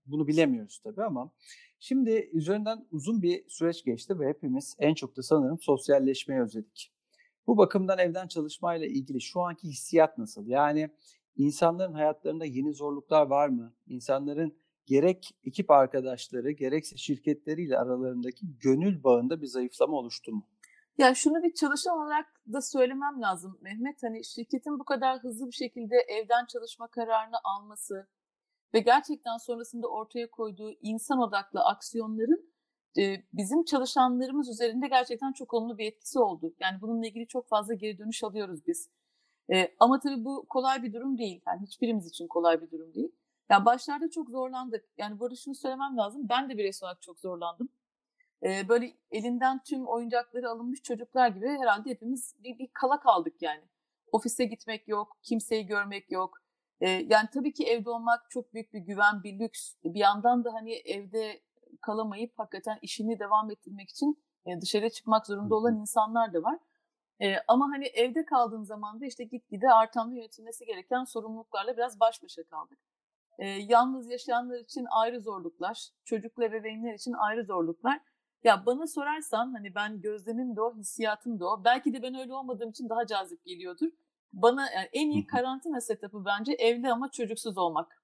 bunu 0.07 0.27
bilemiyoruz 0.27 0.81
tabii 0.85 1.05
ama 1.05 1.31
şimdi 1.79 2.31
üzerinden 2.33 2.87
uzun 2.91 3.23
bir 3.23 3.49
süreç 3.49 3.85
geçti 3.85 4.19
ve 4.21 4.29
hepimiz 4.29 4.77
en 4.79 4.95
çok 4.95 5.17
da 5.17 5.23
sanırım 5.23 5.59
sosyalleşmeyi 5.61 6.41
özledik. 6.41 6.93
Bu 7.47 7.59
bakımdan 7.59 7.99
evden 7.99 8.29
çalışmayla 8.29 8.87
ilgili 8.87 9.21
şu 9.21 9.41
anki 9.41 9.69
hissiyat 9.69 10.19
nasıl? 10.19 10.47
Yani 10.47 10.91
insanların 11.37 11.93
hayatlarında 11.93 12.45
yeni 12.45 12.75
zorluklar 12.75 13.27
var 13.27 13.49
mı? 13.49 13.75
İnsanların 13.87 14.57
gerek 14.87 15.37
ekip 15.45 15.71
arkadaşları 15.71 16.51
gerekse 16.51 16.97
şirketleriyle 16.97 17.79
aralarındaki 17.79 18.47
gönül 18.61 19.05
bağında 19.05 19.43
bir 19.43 19.47
zayıflama 19.47 19.97
oluştu 19.97 20.33
mu? 20.33 20.47
Ya 20.99 21.15
şunu 21.15 21.43
bir 21.43 21.55
çalışan 21.55 21.99
olarak 21.99 22.27
da 22.53 22.61
söylemem 22.61 23.23
lazım 23.23 23.59
Mehmet. 23.61 24.03
Hani 24.03 24.25
şirketin 24.25 24.79
bu 24.79 24.85
kadar 24.85 25.19
hızlı 25.19 25.47
bir 25.47 25.53
şekilde 25.53 25.97
evden 25.97 26.47
çalışma 26.47 26.89
kararını 26.89 27.37
alması 27.45 28.09
ve 28.75 28.81
gerçekten 28.81 29.37
sonrasında 29.37 29.89
ortaya 29.89 30.31
koyduğu 30.31 30.73
insan 30.81 31.19
odaklı 31.19 31.61
aksiyonların 31.61 32.53
bizim 33.33 33.65
çalışanlarımız 33.65 34.49
üzerinde 34.49 34.89
gerçekten 34.89 35.33
çok 35.33 35.55
olumlu 35.55 35.79
bir 35.79 35.87
etkisi 35.87 36.19
oldu. 36.19 36.55
Yani 36.61 36.81
bununla 36.81 37.07
ilgili 37.07 37.27
çok 37.29 37.49
fazla 37.49 37.75
geri 37.75 37.99
dönüş 37.99 38.25
alıyoruz 38.25 38.67
biz. 38.67 38.91
Ama 39.79 40.01
tabii 40.01 40.25
bu 40.25 40.47
kolay 40.49 40.83
bir 40.83 40.93
durum 40.93 41.19
değil. 41.19 41.43
Yani 41.47 41.63
hiçbirimiz 41.67 42.07
için 42.07 42.29
kolay 42.29 42.63
bir 42.63 42.71
durum 42.71 42.95
değil. 42.95 43.13
Ya 43.51 43.65
başlarda 43.65 44.11
çok 44.11 44.31
zorlandık. 44.31 44.85
Yani 44.99 45.19
burada 45.20 45.37
şunu 45.37 45.55
söylemem 45.55 45.96
lazım. 45.96 46.29
Ben 46.29 46.51
de 46.51 46.58
bireysel 46.58 46.87
olarak 46.87 47.03
çok 47.03 47.20
zorlandım. 47.20 47.69
Ee, 48.43 48.69
böyle 48.69 48.96
elinden 49.11 49.63
tüm 49.63 49.87
oyuncakları 49.87 50.51
alınmış 50.51 50.82
çocuklar 50.82 51.29
gibi 51.29 51.49
herhalde 51.49 51.91
hepimiz 51.91 52.35
bir, 52.39 52.58
bir 52.58 52.69
kala 52.73 53.01
kaldık 53.01 53.43
yani. 53.43 53.63
Ofise 54.13 54.44
gitmek 54.44 54.89
yok, 54.89 55.19
kimseyi 55.23 55.67
görmek 55.67 56.11
yok. 56.13 56.39
Yani 56.86 57.29
tabii 57.34 57.53
ki 57.53 57.65
evde 57.65 57.91
olmak 57.91 58.31
çok 58.31 58.55
büyük 58.55 58.72
bir 58.72 58.79
güven, 58.79 59.22
bir 59.22 59.39
lüks. 59.39 59.74
Bir 59.84 60.01
yandan 60.01 60.44
da 60.44 60.53
hani 60.53 60.74
evde 60.74 61.41
kalamayıp 61.81 62.39
hakikaten 62.39 62.79
işini 62.82 63.19
devam 63.19 63.51
ettirmek 63.51 63.91
için 63.91 64.22
e, 64.46 64.60
dışarı 64.60 64.91
çıkmak 64.91 65.27
zorunda 65.27 65.55
olan 65.55 65.77
insanlar 65.77 66.32
da 66.32 66.43
var. 66.43 66.58
E, 67.20 67.36
ama 67.48 67.70
hani 67.74 67.86
evde 67.86 68.24
kaldığın 68.24 68.62
zaman 68.62 69.01
da 69.01 69.06
işte 69.06 69.24
gitgide 69.24 69.72
artan 69.72 70.12
ve 70.12 70.17
yönetilmesi 70.17 70.67
gereken 70.67 71.05
sorumluluklarla 71.05 71.77
biraz 71.77 72.01
baş 72.01 72.22
başa 72.22 72.43
kaldık. 72.44 72.79
E, 73.39 73.46
yalnız 73.46 74.10
yaşayanlar 74.10 74.58
için 74.58 74.86
ayrı 74.91 75.20
zorluklar, 75.20 75.89
çocuklu 76.05 76.44
ebeveynler 76.44 76.94
için 76.94 77.12
ayrı 77.12 77.44
zorluklar. 77.44 78.01
Ya 78.44 78.67
bana 78.67 78.86
sorarsan 78.86 79.53
hani 79.53 79.74
ben 79.74 80.01
gözlemim 80.01 80.56
de 80.56 80.62
o, 80.62 80.74
hissiyatım 80.74 81.41
da 81.41 81.51
o. 81.51 81.65
Belki 81.65 81.93
de 81.93 82.03
ben 82.03 82.15
öyle 82.15 82.34
olmadığım 82.34 82.70
için 82.70 82.89
daha 82.89 83.06
cazip 83.06 83.44
geliyordur. 83.44 83.89
Bana 84.32 84.70
yani 84.70 84.89
en 84.93 85.10
iyi 85.10 85.27
karantina 85.27 85.81
setup'ı 85.81 86.24
bence 86.24 86.53
evli 86.53 86.93
ama 86.93 87.10
çocuksuz 87.10 87.58
olmak. 87.58 88.03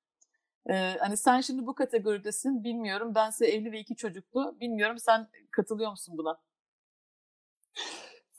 Ee, 0.71 0.97
hani 1.01 1.17
sen 1.17 1.41
şimdi 1.41 1.67
bu 1.67 1.75
kategoridesin 1.75 2.65
bilmiyorum. 2.65 3.15
Bense 3.15 3.47
evli 3.47 3.73
ve 3.73 3.81
iki 3.81 3.97
çocuklu. 3.97 4.57
Bilmiyorum 4.61 4.99
sen 4.99 5.29
katılıyor 5.51 5.91
musun 5.91 6.19
buna? 6.19 6.39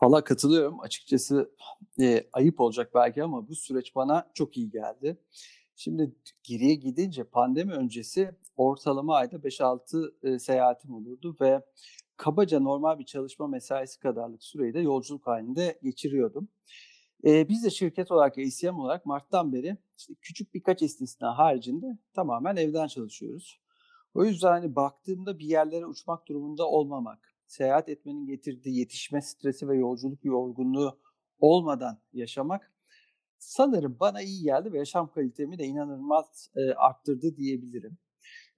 Valla 0.01 0.23
katılıyorum. 0.23 0.79
Açıkçası 0.79 1.51
e, 2.01 2.27
ayıp 2.33 2.59
olacak 2.59 2.91
belki 2.95 3.23
ama 3.23 3.47
bu 3.47 3.55
süreç 3.55 3.95
bana 3.95 4.31
çok 4.33 4.57
iyi 4.57 4.69
geldi. 4.69 5.17
Şimdi 5.75 6.15
geriye 6.43 6.75
gidince 6.75 7.23
pandemi 7.23 7.73
öncesi 7.73 8.31
ortalama 8.55 9.15
ayda 9.15 9.35
5-6 9.35 10.13
e, 10.23 10.39
seyahatim 10.39 10.93
olurdu 10.93 11.37
ve 11.41 11.61
kabaca 12.17 12.59
normal 12.59 12.99
bir 12.99 13.05
çalışma 13.05 13.47
mesaisi 13.47 13.99
kadarlık 13.99 14.43
süreyi 14.43 14.73
de 14.73 14.79
yolculuk 14.79 15.27
halinde 15.27 15.79
geçiriyordum. 15.83 16.49
E, 17.25 17.49
biz 17.49 17.63
de 17.63 17.69
şirket 17.69 18.11
olarak, 18.11 18.37
ACM 18.37 18.79
olarak 18.79 19.05
Mart'tan 19.05 19.53
beri 19.53 19.77
işte 19.97 20.13
küçük 20.21 20.53
birkaç 20.53 20.81
istisna 20.81 21.37
haricinde 21.37 21.97
tamamen 22.13 22.55
evden 22.55 22.87
çalışıyoruz. 22.87 23.59
O 24.13 24.25
yüzden 24.25 24.51
hani 24.51 24.75
baktığımda 24.75 25.39
bir 25.39 25.45
yerlere 25.45 25.85
uçmak 25.85 26.27
durumunda 26.27 26.67
olmamak, 26.67 27.35
seyahat 27.47 27.89
etmenin 27.89 28.25
getirdiği 28.25 28.79
yetişme 28.79 29.21
stresi 29.21 29.67
ve 29.67 29.77
yolculuk 29.77 30.25
yorgunluğu 30.25 30.99
olmadan 31.39 31.99
yaşamak 32.13 32.73
sanırım 33.39 33.97
bana 33.99 34.21
iyi 34.21 34.43
geldi 34.43 34.73
ve 34.73 34.77
yaşam 34.77 35.11
kalitemi 35.11 35.59
de 35.59 35.65
inanılmaz 35.65 36.51
e, 36.55 36.73
arttırdı 36.73 37.35
diyebilirim. 37.35 37.97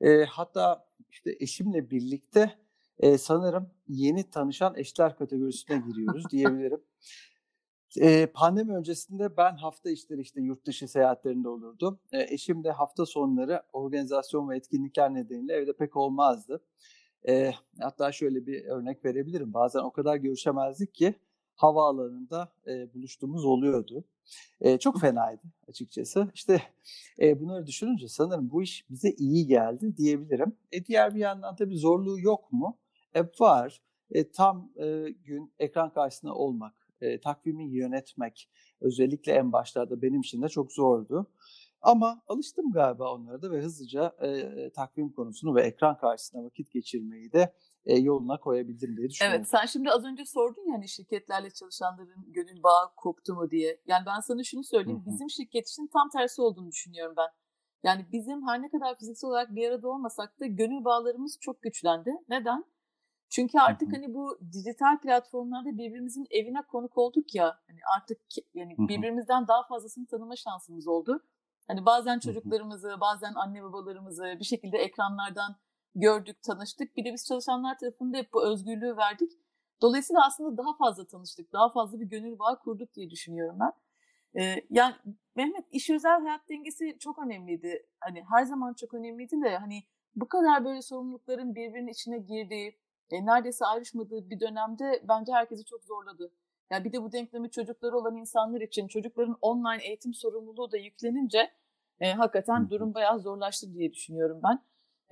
E, 0.02 0.24
hatta 0.24 0.86
işte 1.10 1.36
eşimle 1.40 1.90
birlikte 1.90 2.60
e, 3.00 3.18
sanırım 3.18 3.70
yeni 3.88 4.30
tanışan 4.30 4.76
eşler 4.76 5.18
kategorisine 5.18 5.84
giriyoruz 5.88 6.24
diyebilirim. 6.32 6.82
E, 8.00 8.26
pandemi 8.26 8.76
öncesinde 8.76 9.38
ben 9.38 9.56
hafta 9.56 9.90
işleri 9.90 10.22
işte 10.22 10.42
yurt 10.42 10.66
dışı 10.66 10.88
seyahatlerinde 10.88 11.50
olurdu. 11.50 12.00
E, 12.12 12.34
eşim 12.34 12.64
de 12.64 12.72
hafta 12.72 13.06
sonları 13.06 13.62
organizasyon 13.74 14.50
ve 14.50 14.58
etkinlikler 14.58 15.14
nedeniyle 15.14 15.54
evde 15.54 15.74
pek 15.74 15.98
olmazdı. 15.98 16.64
E, 17.28 17.52
hatta 17.80 18.12
şöyle 18.12 18.46
bir 18.46 18.66
örnek 18.66 19.06
verebilirim. 19.06 19.54
Bazen 19.54 19.80
o 19.80 19.92
kadar 19.92 20.16
görüşemezdik 20.16 20.94
ki 20.94 21.16
havaalanında 21.56 22.54
e, 22.68 22.94
buluştuğumuz 22.94 23.46
oluyordu. 23.46 24.04
E, 24.62 24.78
çok 24.78 25.02
fenaydı 25.02 25.42
açıkçası. 25.68 26.28
İşte 26.34 26.62
e, 27.22 27.40
bunları 27.40 27.68
düşününce 27.68 28.08
sanırım 28.08 28.50
bu 28.52 28.64
iş 28.64 28.86
bize 28.90 29.12
iyi 29.12 29.48
geldi 29.48 29.98
diyebilirim. 29.98 30.56
E, 30.72 30.86
diğer 30.86 31.16
bir 31.16 31.20
yandan 31.20 31.56
tabii 31.56 31.78
zorluğu 31.78 32.20
yok 32.20 32.52
mu? 32.52 32.78
E, 33.16 33.22
var. 33.40 33.82
E, 34.12 34.32
tam 34.32 34.72
e, 34.76 35.10
gün 35.10 35.54
ekran 35.60 35.94
karşısında 35.94 36.34
olmak, 36.34 36.81
e, 37.02 37.20
takvimi 37.20 37.76
yönetmek 37.76 38.50
özellikle 38.82 39.34
en 39.34 39.52
başlarda 39.52 40.02
benim 40.02 40.20
için 40.22 40.42
de 40.42 40.50
çok 40.50 40.72
zordu. 40.72 41.32
Ama 41.82 42.22
alıştım 42.28 42.72
galiba 42.72 43.14
onlara 43.14 43.42
da 43.42 43.52
ve 43.52 43.62
hızlıca 43.62 44.16
e, 44.22 44.70
takvim 44.70 45.12
konusunu 45.12 45.56
ve 45.56 45.62
ekran 45.62 45.98
karşısında 45.98 46.44
vakit 46.44 46.72
geçirmeyi 46.72 47.32
de 47.32 47.54
e, 47.86 47.98
yoluna 47.98 48.40
koyabildim 48.40 48.98
diye 48.98 49.10
düşünüyorum. 49.10 49.38
Evet 49.38 49.50
sen 49.50 49.66
şimdi 49.66 49.92
az 49.92 50.06
önce 50.06 50.26
sordun 50.26 50.68
ya 50.68 50.74
hani 50.74 50.90
şirketlerle 50.90 51.50
çalışanların 51.50 52.26
gönül 52.28 52.64
bağı 52.64 52.96
koptu 52.98 53.36
mu 53.36 53.52
diye. 53.52 53.82
Yani 53.88 54.06
ben 54.06 54.20
sana 54.20 54.44
şunu 54.44 54.64
söyleyeyim. 54.64 55.00
Hı 55.00 55.10
hı. 55.10 55.14
Bizim 55.14 55.30
şirket 55.30 55.70
için 55.70 55.90
tam 55.94 56.10
tersi 56.10 56.42
olduğunu 56.42 56.72
düşünüyorum 56.72 57.16
ben. 57.18 57.30
Yani 57.84 58.06
bizim 58.12 58.48
her 58.48 58.62
ne 58.62 58.70
kadar 58.70 58.96
fiziksel 59.00 59.30
olarak 59.30 59.56
bir 59.56 59.70
arada 59.70 59.90
olmasak 59.90 60.40
da 60.40 60.46
gönül 60.46 60.86
bağlarımız 60.86 61.38
çok 61.42 61.62
güçlendi. 61.62 62.12
Neden? 62.30 62.66
Çünkü 63.32 63.60
artık 63.60 63.88
hı 63.88 63.92
hı. 63.92 63.96
hani 63.96 64.14
bu 64.14 64.40
dijital 64.54 65.00
platformlarda 65.00 65.78
birbirimizin 65.78 66.28
evine 66.32 66.62
konuk 66.62 66.98
olduk 66.98 67.36
ya. 67.36 67.60
Hani 67.68 67.80
artık 67.98 68.22
yani 68.54 68.76
birbirimizden 68.78 69.48
daha 69.48 69.68
fazlasını 69.68 70.08
tanıma 70.08 70.36
şansımız 70.36 70.88
oldu. 70.88 71.24
Hani 71.68 71.86
bazen 71.86 72.20
çocuklarımızı, 72.20 72.96
bazen 73.02 73.34
anne 73.34 73.64
babalarımızı 73.64 74.36
bir 74.40 74.46
şekilde 74.46 74.78
ekranlardan 74.78 75.56
gördük, 75.96 76.44
tanıştık. 76.44 76.98
Bir 76.98 77.06
de 77.06 77.14
biz 77.14 77.28
çalışanlar 77.28 77.78
tarafında 77.78 78.18
hep 78.18 78.34
bu 78.34 78.46
özgürlüğü 78.52 78.98
verdik. 78.98 79.32
Dolayısıyla 79.82 80.26
aslında 80.26 80.58
daha 80.58 80.78
fazla 80.78 81.08
tanıştık, 81.08 81.54
daha 81.54 81.72
fazla 81.72 82.00
bir 82.00 82.06
gönül 82.06 82.40
bağı 82.40 82.60
kurduk 82.60 82.94
diye 82.96 83.10
düşünüyorum 83.10 83.60
ben. 83.60 83.72
Ee, 84.42 84.66
yani 84.70 84.96
Mehmet 85.36 85.66
iş 85.72 85.90
özel 85.90 86.22
hayat 86.22 86.50
dengesi 86.50 86.98
çok 87.00 87.20
önemliydi. 87.20 87.86
Hani 88.00 88.24
her 88.30 88.44
zaman 88.44 88.74
çok 88.74 88.94
önemliydi 88.94 89.42
de 89.42 89.58
hani 89.58 89.84
bu 90.16 90.28
kadar 90.28 90.66
böyle 90.66 90.82
sorumlulukların 90.82 91.56
birbirinin 91.56 91.92
içine 91.92 92.18
girdiği, 92.18 92.81
e, 93.12 93.26
neredeyse 93.26 93.66
ayrışmadığı 93.66 94.30
bir 94.30 94.40
dönemde 94.40 95.04
bence 95.08 95.32
herkesi 95.32 95.66
çok 95.66 95.84
zorladı. 95.84 96.32
Ya 96.72 96.84
bir 96.84 96.94
de 96.94 97.04
bu 97.04 97.12
denklemi 97.12 97.52
çocukları 97.52 97.98
olan 97.98 98.16
insanlar 98.16 98.62
için 98.62 98.88
çocukların 98.88 99.38
online 99.42 99.84
eğitim 99.84 100.14
sorumluluğu 100.14 100.72
da 100.72 100.78
yüklenince 100.78 101.52
e, 102.00 102.14
hakikaten 102.14 102.70
durum 102.70 102.94
bayağı 102.94 103.20
zorlaştı 103.20 103.74
diye 103.74 103.94
düşünüyorum 103.94 104.42
ben. 104.44 104.60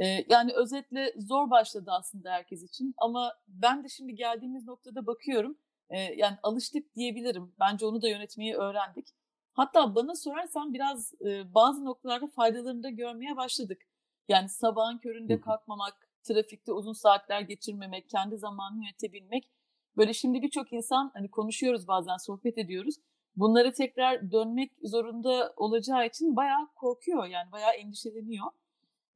E, 0.06 0.25
yani 0.29 0.53
özetle 0.53 1.13
zor 1.18 1.50
başladı 1.50 1.91
aslında 1.91 2.32
herkes 2.32 2.63
için 2.63 2.94
ama 2.98 3.34
ben 3.48 3.84
de 3.84 3.89
şimdi 3.89 4.15
geldiğimiz 4.15 4.68
noktada 4.68 5.08
bakıyorum 5.08 5.58
e, 5.89 6.00
yani 6.00 6.38
alıştık 6.44 6.96
diyebilirim. 6.96 7.53
Bence 7.60 7.86
onu 7.86 8.01
da 8.01 8.08
yönetmeyi 8.08 8.56
öğrendik. 8.56 9.08
Hatta 9.53 9.96
bana 9.96 10.15
sorarsan 10.15 10.74
biraz 10.74 11.13
e, 11.25 11.53
bazı 11.53 11.86
noktalarda 11.86 12.27
faydalarını 12.27 12.84
da 12.84 12.89
görmeye 12.89 13.38
başladık. 13.38 13.82
Yani 14.27 14.50
sabahın 14.50 14.98
köründe 14.98 15.41
kalkmamak, 15.41 16.08
trafikte 16.23 16.71
uzun 16.71 16.93
saatler 16.93 17.41
geçirmemek, 17.41 18.09
kendi 18.09 18.38
zamanını 18.38 18.83
yönetebilmek. 18.85 19.51
Böyle 19.97 20.13
şimdi 20.13 20.41
birçok 20.41 20.73
insan 20.73 21.11
hani 21.13 21.31
konuşuyoruz 21.31 21.88
bazen, 21.88 22.17
sohbet 22.17 22.57
ediyoruz. 22.57 22.95
Bunlara 23.35 23.71
tekrar 23.71 24.31
dönmek 24.31 24.71
zorunda 24.83 25.53
olacağı 25.57 26.07
için 26.07 26.35
bayağı 26.35 26.67
korkuyor 26.75 27.25
yani 27.25 27.51
bayağı 27.51 27.73
endişeleniyor. 27.73 28.45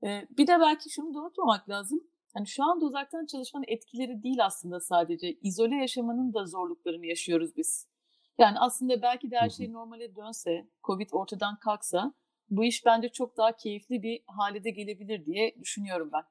Ee, 0.03 0.27
bir 0.37 0.47
de 0.47 0.59
belki 0.59 0.89
şunu 0.89 1.13
da 1.13 1.19
unutmamak 1.19 1.69
lazım. 1.69 2.03
Hani 2.33 2.47
şu 2.47 2.63
anda 2.63 2.85
uzaktan 2.85 3.25
çalışmanın 3.25 3.65
etkileri 3.67 4.23
değil 4.23 4.45
aslında 4.45 4.79
sadece. 4.79 5.31
izole 5.31 5.75
yaşamanın 5.75 6.33
da 6.33 6.45
zorluklarını 6.45 7.05
yaşıyoruz 7.05 7.57
biz. 7.57 7.87
Yani 8.37 8.59
aslında 8.59 9.01
belki 9.01 9.31
de 9.31 9.37
her 9.37 9.49
şey 9.49 9.73
normale 9.73 10.15
dönse, 10.15 10.67
Covid 10.83 11.09
ortadan 11.11 11.59
kalksa 11.59 12.13
bu 12.49 12.63
iş 12.63 12.85
bence 12.85 13.09
çok 13.09 13.37
daha 13.37 13.55
keyifli 13.55 14.03
bir 14.03 14.23
hale 14.27 14.63
de 14.63 14.69
gelebilir 14.69 15.25
diye 15.25 15.55
düşünüyorum 15.59 16.09
ben. 16.13 16.23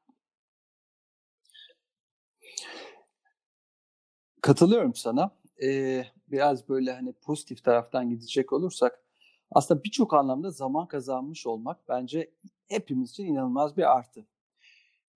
Katılıyorum 4.43 4.95
sana. 4.95 5.31
Ee, 5.63 6.05
biraz 6.29 6.69
böyle 6.69 6.93
hani 6.93 7.13
pozitif 7.13 7.65
taraftan 7.65 8.11
gidecek 8.11 8.53
olursak 8.53 9.03
aslında 9.51 9.85
birçok 9.85 10.15
anlamda 10.15 10.51
zaman 10.51 10.89
kazanmış 10.89 11.47
olmak 11.47 11.89
bence 11.89 12.31
hepimiz 12.69 13.11
için 13.11 13.27
inanılmaz 13.27 13.77
bir 13.77 13.97
artı. 13.97 14.27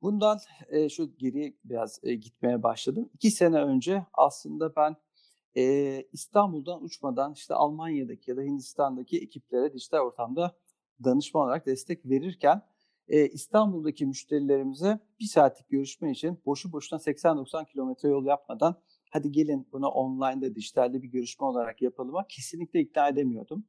Bundan 0.03 0.39
e, 0.69 0.89
şu 0.89 1.17
geriye 1.19 1.55
biraz 1.65 2.01
e, 2.03 2.15
gitmeye 2.15 2.63
başladım. 2.63 3.11
İki 3.15 3.31
sene 3.31 3.57
önce 3.57 4.07
aslında 4.13 4.77
ben 4.77 4.97
e, 5.57 6.05
İstanbul'dan 6.13 6.85
uçmadan 6.85 7.33
işte 7.33 7.55
Almanya'daki 7.55 8.31
ya 8.31 8.37
da 8.37 8.43
Hindistan'daki 8.43 9.19
ekiplere 9.19 9.73
dijital 9.73 9.99
ortamda 9.99 10.57
danışman 11.05 11.45
olarak 11.47 11.67
destek 11.67 12.07
verirken 12.07 12.63
e, 13.09 13.29
İstanbul'daki 13.29 14.07
müşterilerimize 14.07 14.99
bir 15.21 15.25
saatlik 15.25 15.69
görüşme 15.69 16.11
için 16.11 16.41
boşu 16.47 16.73
boşuna 16.73 16.99
80-90 16.99 17.67
kilometre 17.67 18.09
yol 18.09 18.25
yapmadan 18.25 18.77
hadi 19.17 19.33
gelin 19.33 19.69
bunu 19.73 19.89
online'da 19.89 20.55
dijitalde 20.55 21.03
bir 21.03 21.09
görüşme 21.09 21.47
olarak 21.47 21.83
yapalım 21.83 22.15
kesinlikle 22.29 22.81
ikna 22.81 23.09
edemiyordum. 23.09 23.65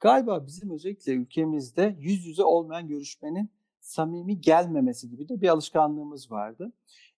Galiba 0.00 0.46
bizim 0.46 0.70
özellikle 0.70 1.12
ülkemizde 1.12 1.96
yüz 1.98 2.26
yüze 2.26 2.42
olmayan 2.42 2.88
görüşmenin 2.88 3.50
samimi 3.80 4.40
gelmemesi 4.40 5.10
gibi 5.10 5.28
de 5.28 5.40
bir 5.40 5.48
alışkanlığımız 5.48 6.30
vardı. 6.30 6.72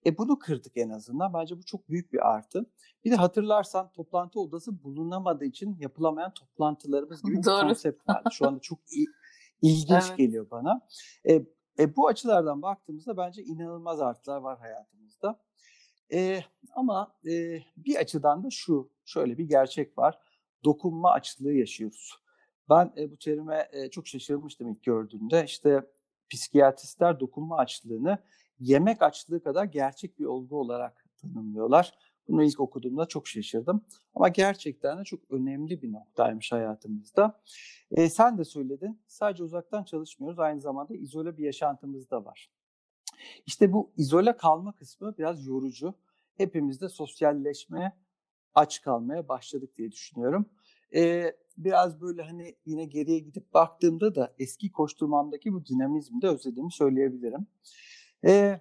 E 0.07 0.19
bunu 0.19 0.39
kırdık 0.39 0.77
en 0.77 0.91
azından. 0.91 1.35
Bence 1.35 1.59
bu 1.59 1.65
çok 1.65 1.89
büyük 1.89 2.13
bir 2.13 2.29
artı. 2.29 2.67
Bir 3.05 3.11
de 3.11 3.15
hatırlarsan 3.15 3.91
toplantı 3.93 4.41
odası 4.41 4.85
bulunamadığı 4.85 5.45
için 5.45 5.77
yapılamayan 5.81 6.35
toplantılarımız 6.35 7.23
gibi 7.23 7.37
bir 7.37 7.43
konsept 7.43 8.09
vardı. 8.09 8.29
Şu 8.33 8.49
anda 8.49 8.61
çok 8.61 8.79
ilginç 9.63 10.05
evet. 10.09 10.19
geliyor 10.19 10.51
bana. 10.51 10.81
E, 11.29 11.35
e, 11.79 11.97
bu 11.97 12.09
açılardan 12.09 12.63
baktığımızda 12.63 13.17
bence 13.17 13.43
inanılmaz 13.43 14.01
artılar 14.01 14.41
var 14.41 14.59
hayatımızda. 14.59 15.41
E, 16.13 16.41
ama 16.75 17.15
e, 17.27 17.63
bir 17.77 17.97
açıdan 17.97 18.45
da 18.45 18.49
şu, 18.51 18.91
şöyle 19.05 19.39
bir 19.39 19.45
gerçek 19.45 19.99
var. 19.99 20.19
Dokunma 20.65 21.11
açlığı 21.13 21.53
yaşıyoruz. 21.53 22.25
Ben 22.71 22.93
e, 22.97 23.11
bu 23.11 23.17
terime 23.17 23.69
e, 23.73 23.91
çok 23.91 24.07
şaşırmıştım 24.07 24.69
ilk 24.69 24.83
gördüğümde. 24.83 25.45
İşte 25.45 25.81
psikiyatristler 26.31 27.21
dokunma 27.21 27.57
açlığını 27.57 28.19
yemek 28.59 29.03
açlığı 29.03 29.43
kadar 29.43 29.65
gerçek 29.65 30.19
bir 30.19 30.25
olgu 30.25 30.61
olarak 30.61 31.05
tanımlıyorlar. 31.23 31.95
Bunu 32.29 32.45
ilk 32.45 32.61
okuduğumda 32.61 33.07
çok 33.07 33.29
şaşırdım. 33.29 33.85
Ama 34.15 34.29
gerçekten 34.29 34.99
de 34.99 35.05
çok 35.05 35.31
önemli 35.31 35.83
bir 35.83 35.93
noktaymış 35.93 36.53
hayatımızda. 36.53 37.41
E, 37.91 38.09
sen 38.09 38.39
de 38.39 38.45
söyledin. 38.45 39.01
Sadece 39.07 39.43
uzaktan 39.43 39.85
çalışmıyoruz. 39.85 40.39
Aynı 40.39 40.61
zamanda 40.61 40.95
izole 40.95 41.37
bir 41.37 41.45
yaşantımız 41.45 42.11
da 42.11 42.25
var. 42.25 42.51
İşte 43.47 43.73
bu 43.73 43.91
izole 43.97 44.37
kalma 44.37 44.73
kısmı 44.73 45.15
biraz 45.19 45.47
yorucu. 45.47 45.95
Hepimiz 46.37 46.81
de 46.81 46.89
sosyalleşmeye, 46.89 47.93
aç 48.55 48.83
kalmaya 48.83 49.29
başladık 49.29 49.77
diye 49.77 49.93
düşünüyorum. 49.93 50.47
Ee, 50.95 51.37
biraz 51.57 52.01
böyle 52.01 52.23
hani 52.23 52.55
yine 52.67 52.85
geriye 52.85 53.19
gidip 53.19 53.55
baktığımda 53.55 54.15
da 54.15 54.35
eski 54.39 54.73
koşturmamdaki 54.73 55.53
bu 55.53 55.67
dinamizmi 55.67 56.23
de 56.23 56.29
özlediğimi 56.29 56.73
söyleyebilirim. 56.73 57.47
Ee, 58.25 58.61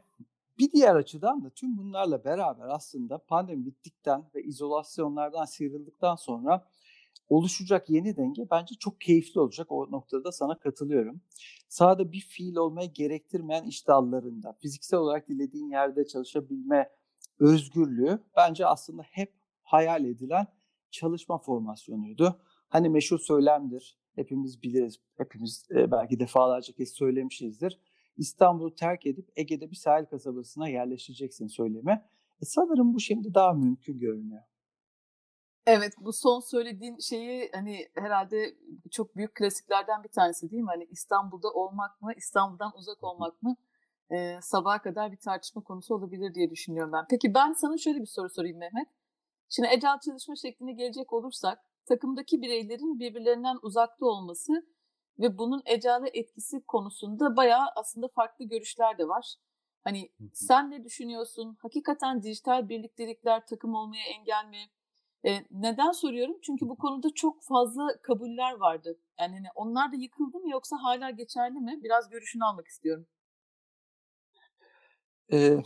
bir 0.59 0.71
diğer 0.71 0.95
açıdan 0.95 1.43
da 1.43 1.49
tüm 1.49 1.77
bunlarla 1.77 2.23
beraber 2.23 2.67
aslında 2.67 3.17
pandemi 3.17 3.65
bittikten 3.65 4.23
ve 4.35 4.43
izolasyonlardan 4.43 5.45
sıyrıldıktan 5.45 6.15
sonra 6.15 6.67
oluşacak 7.33 7.89
yeni 7.89 8.17
denge 8.17 8.47
bence 8.51 8.75
çok 8.75 9.01
keyifli 9.01 9.39
olacak. 9.39 9.71
O 9.71 9.91
noktada 9.91 10.31
sana 10.31 10.59
katılıyorum. 10.59 11.21
Sahada 11.67 12.11
bir 12.11 12.19
fiil 12.19 12.55
olmayı 12.55 12.93
gerektirmeyen 12.93 13.63
iş 13.63 13.87
dallarında 13.87 14.53
fiziksel 14.61 14.99
olarak 14.99 15.29
dilediğin 15.29 15.69
yerde 15.69 16.07
çalışabilme 16.07 16.89
özgürlüğü 17.39 18.19
bence 18.37 18.65
aslında 18.65 19.01
hep 19.01 19.33
hayal 19.63 20.05
edilen 20.05 20.47
çalışma 20.91 21.37
formasyonuydu. 21.37 22.39
Hani 22.69 22.89
meşhur 22.89 23.19
söylemdir. 23.19 23.97
Hepimiz 24.15 24.63
biliriz. 24.63 24.99
Hepimiz 25.17 25.67
e, 25.71 25.91
belki 25.91 26.19
defalarca 26.19 26.73
kez 26.73 26.89
söylemişizdir. 26.89 27.79
İstanbul'u 28.17 28.75
terk 28.75 29.05
edip 29.05 29.29
Ege'de 29.35 29.71
bir 29.71 29.75
sahil 29.75 30.05
kasabasına 30.05 30.67
yerleşeceksin 30.67 31.47
söylemi. 31.47 31.91
E 32.41 32.45
sanırım 32.45 32.93
bu 32.93 32.99
şimdi 32.99 33.33
daha 33.33 33.53
mümkün 33.53 33.99
görünüyor. 33.99 34.41
Evet 35.65 35.93
bu 35.99 36.13
son 36.13 36.39
söylediğin 36.39 36.97
şeyi 36.99 37.49
hani 37.53 37.89
herhalde 37.95 38.55
çok 38.91 39.15
büyük 39.15 39.35
klasiklerden 39.35 40.03
bir 40.03 40.09
tanesi 40.09 40.51
değil 40.51 40.63
mi? 40.63 40.69
Hani 40.69 40.87
İstanbul'da 40.91 41.49
olmak 41.51 42.01
mı, 42.01 42.13
İstanbul'dan 42.17 42.71
uzak 42.77 43.03
olmak 43.03 43.43
mı? 43.43 43.55
e, 44.13 44.39
sabaha 44.41 44.81
kadar 44.81 45.11
bir 45.11 45.17
tartışma 45.17 45.63
konusu 45.63 45.95
olabilir 45.95 46.33
diye 46.33 46.51
düşünüyorum 46.51 46.91
ben. 46.93 47.05
Peki 47.09 47.33
ben 47.33 47.53
sana 47.53 47.77
şöyle 47.77 48.01
bir 48.01 48.05
soru 48.05 48.29
sorayım 48.29 48.57
Mehmet. 48.57 48.87
Şimdi 49.49 49.69
agile 49.69 49.99
çalışma 50.05 50.35
şekline 50.35 50.73
gelecek 50.73 51.13
olursak 51.13 51.59
takımdaki 51.85 52.41
bireylerin 52.41 52.99
birbirlerinden 52.99 53.57
uzakta 53.61 54.05
olması 54.05 54.67
ve 55.19 55.37
bunun 55.37 55.63
agile'e 55.73 56.19
etkisi 56.19 56.61
konusunda 56.65 57.35
bayağı 57.35 57.67
aslında 57.75 58.07
farklı 58.07 58.45
görüşler 58.45 58.97
de 58.97 59.07
var. 59.07 59.35
Hani 59.83 60.09
sen 60.33 60.71
ne 60.71 60.83
düşünüyorsun? 60.83 61.57
Hakikaten 61.61 62.23
dijital 62.23 62.69
birliktelikler 62.69 63.45
takım 63.45 63.75
olmaya 63.75 64.05
engel 64.05 64.45
mi? 64.45 64.59
Neden 65.51 65.91
soruyorum? 65.91 66.37
Çünkü 66.41 66.69
bu 66.69 66.75
konuda 66.75 67.13
çok 67.15 67.43
fazla 67.43 68.01
kabuller 68.01 68.53
vardı. 68.53 68.99
Yani 69.19 69.33
hani 69.35 69.47
onlar 69.55 69.91
da 69.91 69.95
yıkıldı 69.95 70.39
mı 70.39 70.49
yoksa 70.49 70.77
hala 70.81 71.09
geçerli 71.09 71.59
mi? 71.59 71.79
Biraz 71.83 72.09
görüşünü 72.09 72.43
almak 72.43 72.67
istiyorum. 72.67 73.07
E, 75.33 75.57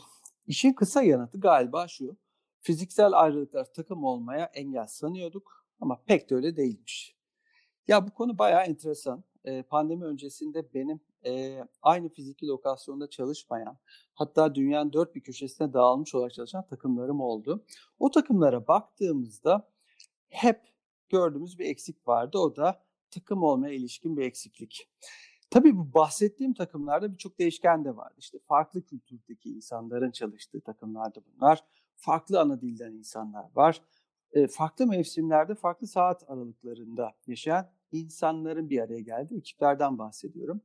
işin 0.48 0.74
kısa 0.74 1.04
yanıtı 1.04 1.40
galiba 1.40 1.88
şu. 1.88 2.18
Fiziksel 2.62 3.14
ayrılıklar 3.14 3.74
takım 3.74 4.04
olmaya 4.04 4.46
engel 4.46 4.88
sanıyorduk 4.88 5.66
ama 5.82 6.02
pek 6.06 6.30
de 6.30 6.36
öyle 6.36 6.58
değilmiş. 6.58 7.16
Ya 7.88 8.08
bu 8.08 8.14
konu 8.14 8.38
bayağı 8.38 8.64
enteresan. 8.64 9.24
E, 9.46 9.64
pandemi 9.64 10.06
öncesinde 10.06 10.74
benim 10.74 11.00
e, 11.26 11.64
aynı 11.82 12.10
fiziki 12.10 12.48
lokasyonda 12.48 13.10
çalışmayan, 13.10 13.78
hatta 14.14 14.56
dünyanın 14.56 14.94
dört 14.94 15.16
bir 15.16 15.22
köşesine 15.22 15.74
dağılmış 15.74 16.16
olarak 16.16 16.34
çalışan 16.34 16.68
takımlarım 16.68 17.22
oldu. 17.22 17.66
O 18.00 18.12
takımlara 18.12 18.68
baktığımızda 18.68 19.70
hep 20.30 20.62
gördüğümüz 21.10 21.60
bir 21.60 21.66
eksik 21.66 22.08
vardı. 22.08 22.38
O 22.38 22.56
da 22.56 22.84
takım 23.12 23.44
olmaya 23.44 23.74
ilişkin 23.74 24.18
bir 24.18 24.26
eksiklik. 24.26 24.90
Tabii 25.50 25.78
bu 25.78 25.94
bahsettiğim 25.94 26.54
takımlarda 26.54 27.14
birçok 27.14 27.40
değişken 27.40 27.86
de 27.86 27.96
vardı. 27.96 28.16
İşte 28.18 28.40
farklı 28.40 28.82
kültürdeki 28.82 29.50
insanların 29.50 30.12
çalıştığı 30.12 30.62
takımlarda 30.62 31.20
bunlar. 31.26 31.64
Farklı 31.96 32.40
ana 32.40 32.62
dilden 32.62 32.92
insanlar 32.92 33.46
var. 33.56 33.82
E, 34.32 34.48
farklı 34.48 34.88
mevsimlerde, 34.88 35.56
farklı 35.56 35.88
saat 35.88 36.30
aralıklarında 36.30 37.12
yaşayan 37.28 37.72
insanların 37.92 38.70
bir 38.70 38.80
araya 38.82 39.00
geldiği 39.00 39.38
ekiplerden 39.38 39.98
bahsediyorum. 39.98 40.62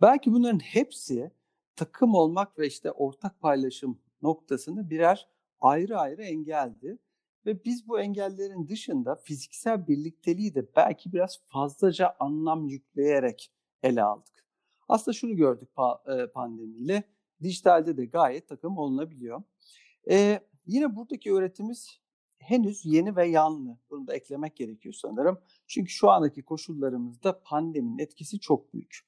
Belki 0.00 0.32
bunların 0.32 0.58
hepsi 0.58 1.30
takım 1.76 2.14
olmak 2.14 2.58
ve 2.58 2.66
işte 2.66 2.90
ortak 2.90 3.40
paylaşım 3.40 3.98
noktasında 4.22 4.90
birer 4.90 5.28
ayrı 5.60 5.98
ayrı 5.98 6.22
engeldi. 6.22 6.98
Ve 7.46 7.64
biz 7.64 7.88
bu 7.88 8.00
engellerin 8.00 8.68
dışında 8.68 9.16
fiziksel 9.16 9.88
birlikteliği 9.88 10.54
de 10.54 10.76
belki 10.76 11.12
biraz 11.12 11.40
fazlaca 11.46 12.14
anlam 12.20 12.68
yükleyerek 12.68 13.52
ele 13.82 14.02
aldık. 14.02 14.46
Aslında 14.88 15.14
şunu 15.14 15.36
gördük 15.36 15.68
pandemiyle, 16.34 17.02
dijitalde 17.42 17.96
de 17.96 18.04
gayet 18.04 18.48
takım 18.48 18.78
olunabiliyor. 18.78 19.42
Ee, 20.10 20.40
yine 20.66 20.96
buradaki 20.96 21.32
öğretimiz 21.32 22.00
henüz 22.38 22.84
yeni 22.84 23.16
ve 23.16 23.28
yanlı. 23.28 23.78
Bunu 23.90 24.06
da 24.06 24.14
eklemek 24.14 24.56
gerekiyor 24.56 24.94
sanırım. 24.94 25.40
Çünkü 25.66 25.90
şu 25.90 26.10
andaki 26.10 26.42
koşullarımızda 26.42 27.42
pandeminin 27.42 27.98
etkisi 27.98 28.40
çok 28.40 28.74
büyük. 28.74 28.98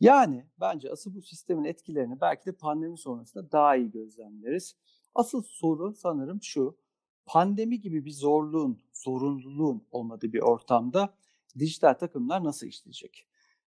Yani 0.00 0.46
bence 0.60 0.90
asıl 0.90 1.14
bu 1.14 1.22
sistemin 1.22 1.64
etkilerini 1.64 2.20
belki 2.20 2.46
de 2.46 2.52
pandemi 2.52 2.98
sonrasında 2.98 3.52
daha 3.52 3.76
iyi 3.76 3.90
gözlemleriz. 3.90 4.76
Asıl 5.14 5.42
soru 5.42 5.94
sanırım 5.94 6.42
şu. 6.42 6.78
Pandemi 7.26 7.80
gibi 7.80 8.04
bir 8.04 8.12
zorluğun, 8.12 8.80
zorunluluğun 8.92 9.86
olmadığı 9.90 10.32
bir 10.32 10.40
ortamda 10.40 11.14
dijital 11.58 11.94
takımlar 11.94 12.44
nasıl 12.44 12.66
işleyecek? 12.66 13.26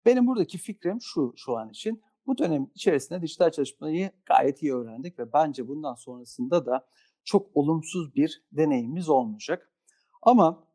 Benim 0.05 0.27
buradaki 0.27 0.57
fikrim 0.57 1.01
şu 1.01 1.33
şu 1.35 1.57
an 1.57 1.69
için. 1.69 2.01
Bu 2.27 2.37
dönem 2.37 2.67
içerisinde 2.75 3.21
dijital 3.21 3.51
çalışmayı 3.51 4.11
gayet 4.25 4.63
iyi 4.63 4.73
öğrendik 4.73 5.19
ve 5.19 5.33
bence 5.33 5.67
bundan 5.67 5.95
sonrasında 5.95 6.65
da 6.65 6.87
çok 7.23 7.57
olumsuz 7.57 8.15
bir 8.15 8.43
deneyimimiz 8.51 9.09
olmayacak. 9.09 9.71
Ama 10.21 10.67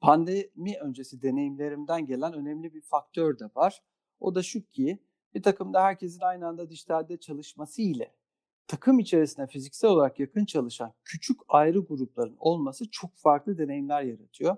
pandemi 0.00 0.78
öncesi 0.80 1.22
deneyimlerimden 1.22 2.06
gelen 2.06 2.32
önemli 2.32 2.74
bir 2.74 2.80
faktör 2.80 3.38
de 3.38 3.44
var. 3.56 3.82
O 4.22 4.34
da 4.34 4.42
şu 4.42 4.70
ki 4.70 4.98
bir 5.34 5.42
takımda 5.42 5.82
herkesin 5.82 6.20
aynı 6.20 6.46
anda 6.46 6.70
dijitalde 6.70 7.16
çalışması 7.16 7.82
ile 7.82 8.14
takım 8.66 8.98
içerisinde 8.98 9.46
fiziksel 9.46 9.90
olarak 9.90 10.20
yakın 10.20 10.44
çalışan 10.44 10.92
küçük 11.04 11.40
ayrı 11.48 11.78
grupların 11.78 12.36
olması 12.38 12.90
çok 12.90 13.16
farklı 13.16 13.58
deneyimler 13.58 14.02
yaratıyor. 14.02 14.56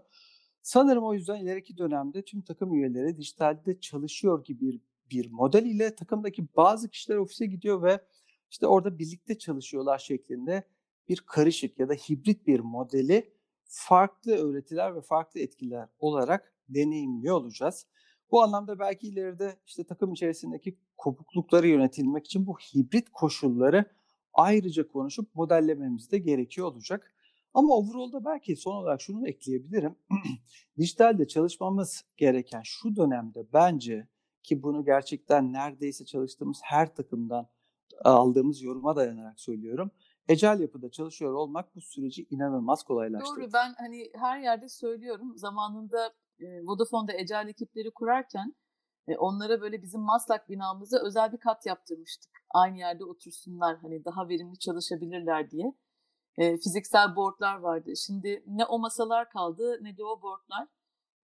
Sanırım 0.62 1.04
o 1.04 1.14
yüzden 1.14 1.36
ileriki 1.36 1.78
dönemde 1.78 2.22
tüm 2.22 2.42
takım 2.42 2.74
üyeleri 2.74 3.16
dijitalde 3.16 3.80
çalışıyor 3.80 4.44
gibi 4.44 4.60
bir, 4.60 4.80
bir 5.10 5.30
model 5.30 5.66
ile 5.66 5.94
takımdaki 5.94 6.46
bazı 6.56 6.88
kişiler 6.88 7.16
ofise 7.16 7.46
gidiyor 7.46 7.82
ve 7.82 8.00
işte 8.50 8.66
orada 8.66 8.98
birlikte 8.98 9.38
çalışıyorlar 9.38 9.98
şeklinde 9.98 10.62
bir 11.08 11.16
karışık 11.16 11.78
ya 11.78 11.88
da 11.88 11.94
hibrit 11.94 12.46
bir 12.46 12.60
modeli 12.60 13.32
farklı 13.64 14.32
öğretiler 14.32 14.96
ve 14.96 15.00
farklı 15.00 15.40
etkiler 15.40 15.88
olarak 15.98 16.54
deneyimliyor 16.68 17.36
olacağız. 17.36 17.86
Bu 18.34 18.42
anlamda 18.42 18.78
belki 18.78 19.08
ileride 19.08 19.56
işte 19.66 19.84
takım 19.84 20.12
içerisindeki 20.12 20.78
kopuklukları 20.96 21.68
yönetilmek 21.68 22.26
için 22.26 22.46
bu 22.46 22.56
hibrit 22.58 23.10
koşulları 23.10 23.84
ayrıca 24.32 24.88
konuşup 24.88 25.34
modellememiz 25.34 26.10
de 26.10 26.18
gerekiyor 26.18 26.66
olacak. 26.66 27.14
Ama 27.54 27.74
overall'da 27.74 28.24
belki 28.24 28.56
son 28.56 28.76
olarak 28.76 29.00
şunu 29.00 29.28
ekleyebilirim. 29.28 29.96
Dijitalde 30.78 31.28
çalışmamız 31.28 32.04
gereken 32.16 32.62
şu 32.64 32.96
dönemde 32.96 33.46
bence 33.52 34.08
ki 34.42 34.62
bunu 34.62 34.84
gerçekten 34.84 35.52
neredeyse 35.52 36.04
çalıştığımız 36.04 36.60
her 36.62 36.94
takımdan 36.94 37.48
aldığımız 38.04 38.62
yoruma 38.62 38.96
dayanarak 38.96 39.40
söylüyorum. 39.40 39.90
Ecel 40.28 40.60
yapıda 40.60 40.90
çalışıyor 40.90 41.32
olmak 41.32 41.74
bu 41.74 41.80
süreci 41.80 42.26
inanılmaz 42.30 42.82
kolaylaştırdı. 42.82 43.40
Doğru 43.40 43.52
ben 43.52 43.74
hani 43.78 44.10
her 44.14 44.40
yerde 44.40 44.68
söylüyorum 44.68 45.36
zamanında 45.36 46.14
Vodafone'da 46.66 47.12
Ecel 47.12 47.48
ekipleri 47.48 47.90
kurarken 47.90 48.54
e, 49.08 49.16
onlara 49.16 49.60
böyle 49.60 49.82
bizim 49.82 50.00
Maslak 50.00 50.48
binamıza 50.48 50.98
özel 51.06 51.32
bir 51.32 51.38
kat 51.38 51.66
yaptırmıştık. 51.66 52.30
Aynı 52.50 52.78
yerde 52.78 53.04
otursunlar 53.04 53.78
hani 53.78 54.04
daha 54.04 54.28
verimli 54.28 54.58
çalışabilirler 54.58 55.50
diye. 55.50 55.74
E, 56.38 56.56
fiziksel 56.56 57.16
boardlar 57.16 57.56
vardı. 57.56 57.96
Şimdi 57.96 58.44
ne 58.46 58.64
o 58.64 58.78
masalar 58.78 59.30
kaldı 59.30 59.78
ne 59.80 59.96
de 59.96 60.04
o 60.04 60.22
boardlar. 60.22 60.68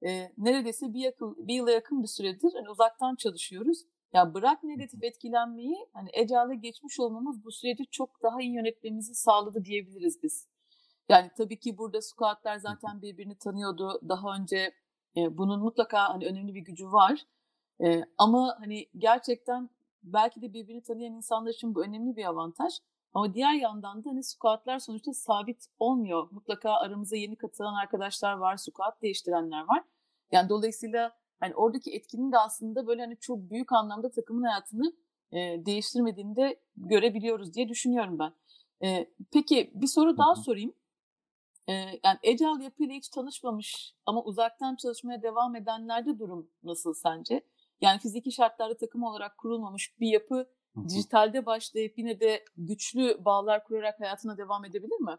E, 0.06 0.33
neredeyse 0.38 0.94
bir, 0.94 1.00
yakın, 1.00 1.48
bir 1.48 1.54
yıla 1.54 1.70
yakın 1.70 2.02
bir 2.02 2.09
süredir 2.09 2.52
hani 2.54 2.70
uzaktan 2.70 3.16
çalışıyoruz. 3.16 3.78
Ya 4.12 4.35
bırak 4.35 4.64
negatif 4.64 5.04
etkilenmeyi, 5.04 5.76
hani 5.92 6.11
Ecel'e 6.12 6.56
geçmiş 6.56 7.00
olmamız 7.00 7.44
bu 7.44 7.52
süreci 7.52 7.87
çok 7.90 8.22
daha 8.22 8.40
iyi 8.40 8.54
yönetmemizi 8.54 9.14
sağladı 9.14 9.64
diyebiliriz 9.64 10.22
biz. 10.22 10.48
Yani 11.09 11.30
tabii 11.37 11.61
ki 11.61 11.78
burada 11.78 12.02
squatlar 12.02 12.56
zaten 12.56 13.02
birbirini 13.02 13.38
tanıyordu. 13.38 14.00
Daha 14.09 14.37
önce 14.37 14.72
e, 15.16 15.38
bunun 15.38 15.61
mutlaka 15.61 16.09
hani 16.14 16.27
önemli 16.27 16.55
bir 16.55 16.61
gücü 16.61 16.92
var. 16.92 17.27
E, 17.85 18.05
ama 18.18 18.57
hani 18.59 18.87
gerçekten 18.99 19.70
belki 20.03 20.42
de 20.42 20.53
birbirini 20.53 20.83
tanıyan 20.83 21.14
insanlar 21.14 21.51
için 21.51 21.75
bu 21.75 21.85
önemli 21.85 22.16
bir 22.16 22.25
avantaj. 22.25 22.75
Ama 23.14 23.35
diğer 23.35 23.55
yandan 23.55 24.05
da 24.05 24.11
hani 24.11 24.25
squatlar 24.25 24.79
sonuçta 24.79 25.12
sabit 25.12 25.66
olmuyor. 25.79 26.29
Mutlaka 26.31 26.73
aramıza 26.73 27.16
yeni 27.16 27.37
katılan 27.37 27.75
arkadaşlar 27.75 28.33
var, 28.33 28.57
squat 28.57 29.03
değiştirenler 29.03 29.61
var. 29.61 29.85
Yani 30.33 30.49
dolayısıyla 30.49 31.12
hani 31.40 31.55
oradaki 31.55 31.94
etkinin 31.94 32.33
de 32.33 32.38
aslında 32.38 32.87
böyle 32.87 33.03
hani 33.03 33.16
çok 33.20 33.51
büyük 33.51 33.73
anlamda 33.73 34.11
takımın 34.11 34.42
hayatını 34.42 34.92
e, 35.33 35.66
değiştirmediğini 35.66 36.37
de 36.37 36.61
görebiliyoruz 36.77 37.55
diye 37.55 37.68
düşünüyorum 37.68 38.18
ben. 38.18 38.33
E, 38.87 39.07
peki 39.33 39.70
bir 39.75 39.87
soru 39.87 40.18
daha 40.18 40.35
sorayım. 40.35 40.73
E, 41.70 41.72
yani 42.04 42.18
Agile 42.26 42.64
yapıyla 42.64 42.94
hiç 42.94 43.09
tanışmamış 43.09 43.94
ama 44.06 44.24
uzaktan 44.24 44.76
çalışmaya 44.76 45.22
devam 45.22 45.56
edenlerde 45.56 46.18
durum 46.18 46.50
nasıl 46.62 46.94
sence? 46.94 47.42
Yani 47.80 47.98
fiziki 47.98 48.33
şartlarda 48.33 48.76
takım 48.76 49.02
olarak 49.02 49.38
kurulmamış 49.38 50.00
bir 50.00 50.09
yapı 50.09 50.46
dijitalde 50.88 51.46
başlayıp 51.46 51.98
yine 51.98 52.20
de 52.20 52.44
güçlü 52.56 53.24
bağlar 53.24 53.64
kurarak 53.64 54.00
hayatına 54.00 54.38
devam 54.38 54.64
edebilir 54.64 55.00
mi? 55.00 55.16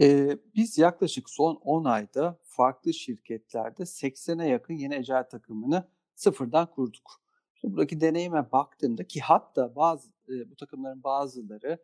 Ee, 0.00 0.38
biz 0.54 0.78
yaklaşık 0.78 1.30
son 1.30 1.54
10 1.54 1.84
ayda 1.84 2.38
farklı 2.42 2.94
şirketlerde 2.94 3.82
80'e 3.82 4.48
yakın 4.48 4.74
yeni 4.74 4.94
ecel 4.94 5.28
takımını 5.28 5.88
sıfırdan 6.14 6.70
kurduk. 6.70 7.22
Şimdi 7.54 7.74
buradaki 7.74 8.00
deneyime 8.00 8.52
baktığımda 8.52 9.06
ki 9.06 9.20
hatta 9.20 9.76
bazı 9.76 10.08
e, 10.28 10.50
bu 10.50 10.56
takımların 10.56 11.02
bazıları 11.02 11.78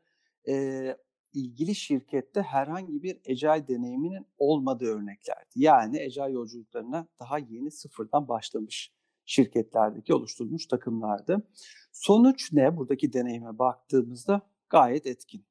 e, 0.49 0.97
ilgili 1.35 1.75
şirkette 1.75 2.43
herhangi 2.43 3.03
bir 3.03 3.21
ecel 3.25 3.65
deneyiminin 3.69 4.27
olmadığı 4.39 4.87
örneklerdi. 4.87 5.51
Yani 5.55 6.01
ecel 6.03 6.31
yolculuklarına 6.31 7.07
daha 7.21 7.39
yeni 7.39 7.71
sıfırdan 7.71 8.29
başlamış 8.29 8.93
şirketlerdeki 9.25 10.15
oluşturulmuş 10.15 10.67
takımlardı. 10.67 11.49
Sonuç 11.93 12.53
ne? 12.53 12.77
Buradaki 12.77 13.13
deneyime 13.13 13.59
baktığımızda 13.59 14.41
gayet 14.71 15.07
etkin. 15.07 15.47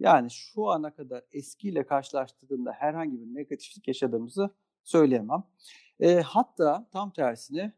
Yani 0.00 0.30
şu 0.30 0.66
ana 0.68 0.94
kadar 0.94 1.22
eskiyle 1.32 1.86
karşılaştırdığımda 1.86 2.72
herhangi 2.72 3.20
bir 3.20 3.34
negatiflik 3.34 3.88
yaşadığımızı 3.88 4.50
söyleyemem. 4.84 5.44
E, 6.00 6.20
hatta 6.20 6.88
tam 6.92 7.12
tersine 7.12 7.72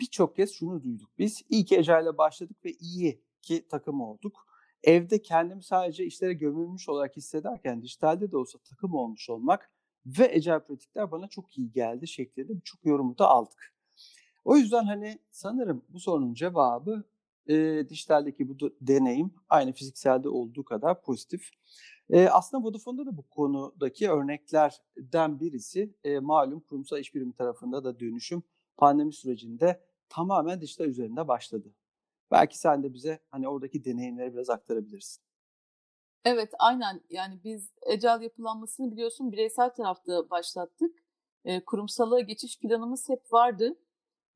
birçok 0.00 0.36
kez 0.36 0.52
şunu 0.52 0.82
duyduk 0.82 1.10
biz. 1.18 1.42
İyi 1.48 1.64
ki 1.64 1.76
Ece'yle 1.76 2.18
başladık 2.18 2.64
ve 2.64 2.70
iyi 2.70 3.22
ki 3.42 3.68
takım 3.68 4.00
olduk. 4.00 4.47
Evde 4.84 5.22
kendimi 5.22 5.62
sadece 5.62 6.04
işlere 6.04 6.32
gömülmüş 6.32 6.88
olarak 6.88 7.16
hissederken 7.16 7.82
dijitalde 7.82 8.32
de 8.32 8.36
olsa 8.36 8.58
takım 8.58 8.94
olmuş 8.94 9.30
olmak 9.30 9.70
ve 10.06 10.30
Ecel 10.32 10.60
pratikler 10.60 11.10
bana 11.10 11.28
çok 11.28 11.58
iyi 11.58 11.72
geldi 11.72 12.08
şeklinde 12.08 12.56
birçok 12.56 12.84
yorumu 12.84 13.18
da 13.18 13.28
aldık. 13.28 13.74
O 14.44 14.56
yüzden 14.56 14.84
hani 14.84 15.18
sanırım 15.30 15.84
bu 15.88 16.00
sorunun 16.00 16.34
cevabı 16.34 17.04
e, 17.48 17.86
dijitaldeki 17.88 18.48
bu 18.48 18.56
deneyim 18.80 19.34
aynı 19.48 19.72
fizikselde 19.72 20.28
olduğu 20.28 20.64
kadar 20.64 21.02
pozitif. 21.02 21.50
E, 22.10 22.28
aslında 22.28 22.64
Vodafone'da 22.64 23.06
da 23.06 23.16
bu 23.16 23.22
konudaki 23.22 24.10
örneklerden 24.10 25.40
birisi 25.40 25.94
e, 26.04 26.18
malum 26.18 26.60
kurumsal 26.60 26.98
iş 26.98 27.14
birimi 27.14 27.32
tarafında 27.32 27.84
da 27.84 28.00
dönüşüm 28.00 28.42
pandemi 28.76 29.12
sürecinde 29.12 29.80
tamamen 30.08 30.60
dijital 30.60 30.86
üzerinde 30.86 31.28
başladı. 31.28 31.68
Belki 32.30 32.58
sen 32.58 32.82
de 32.82 32.94
bize 32.94 33.18
hani 33.30 33.48
oradaki 33.48 33.84
deneyimleri 33.84 34.34
biraz 34.34 34.50
aktarabilirsin. 34.50 35.22
Evet, 36.24 36.52
aynen. 36.58 37.00
Yani 37.10 37.40
biz 37.44 37.70
Agile 37.86 38.24
yapılanmasını 38.24 38.92
biliyorsun 38.92 39.32
bireysel 39.32 39.70
tarafta 39.74 40.30
başlattık. 40.30 40.94
E, 41.44 41.64
kurumsala 41.64 42.20
geçiş 42.20 42.58
planımız 42.58 43.08
hep 43.08 43.32
vardı. 43.32 43.76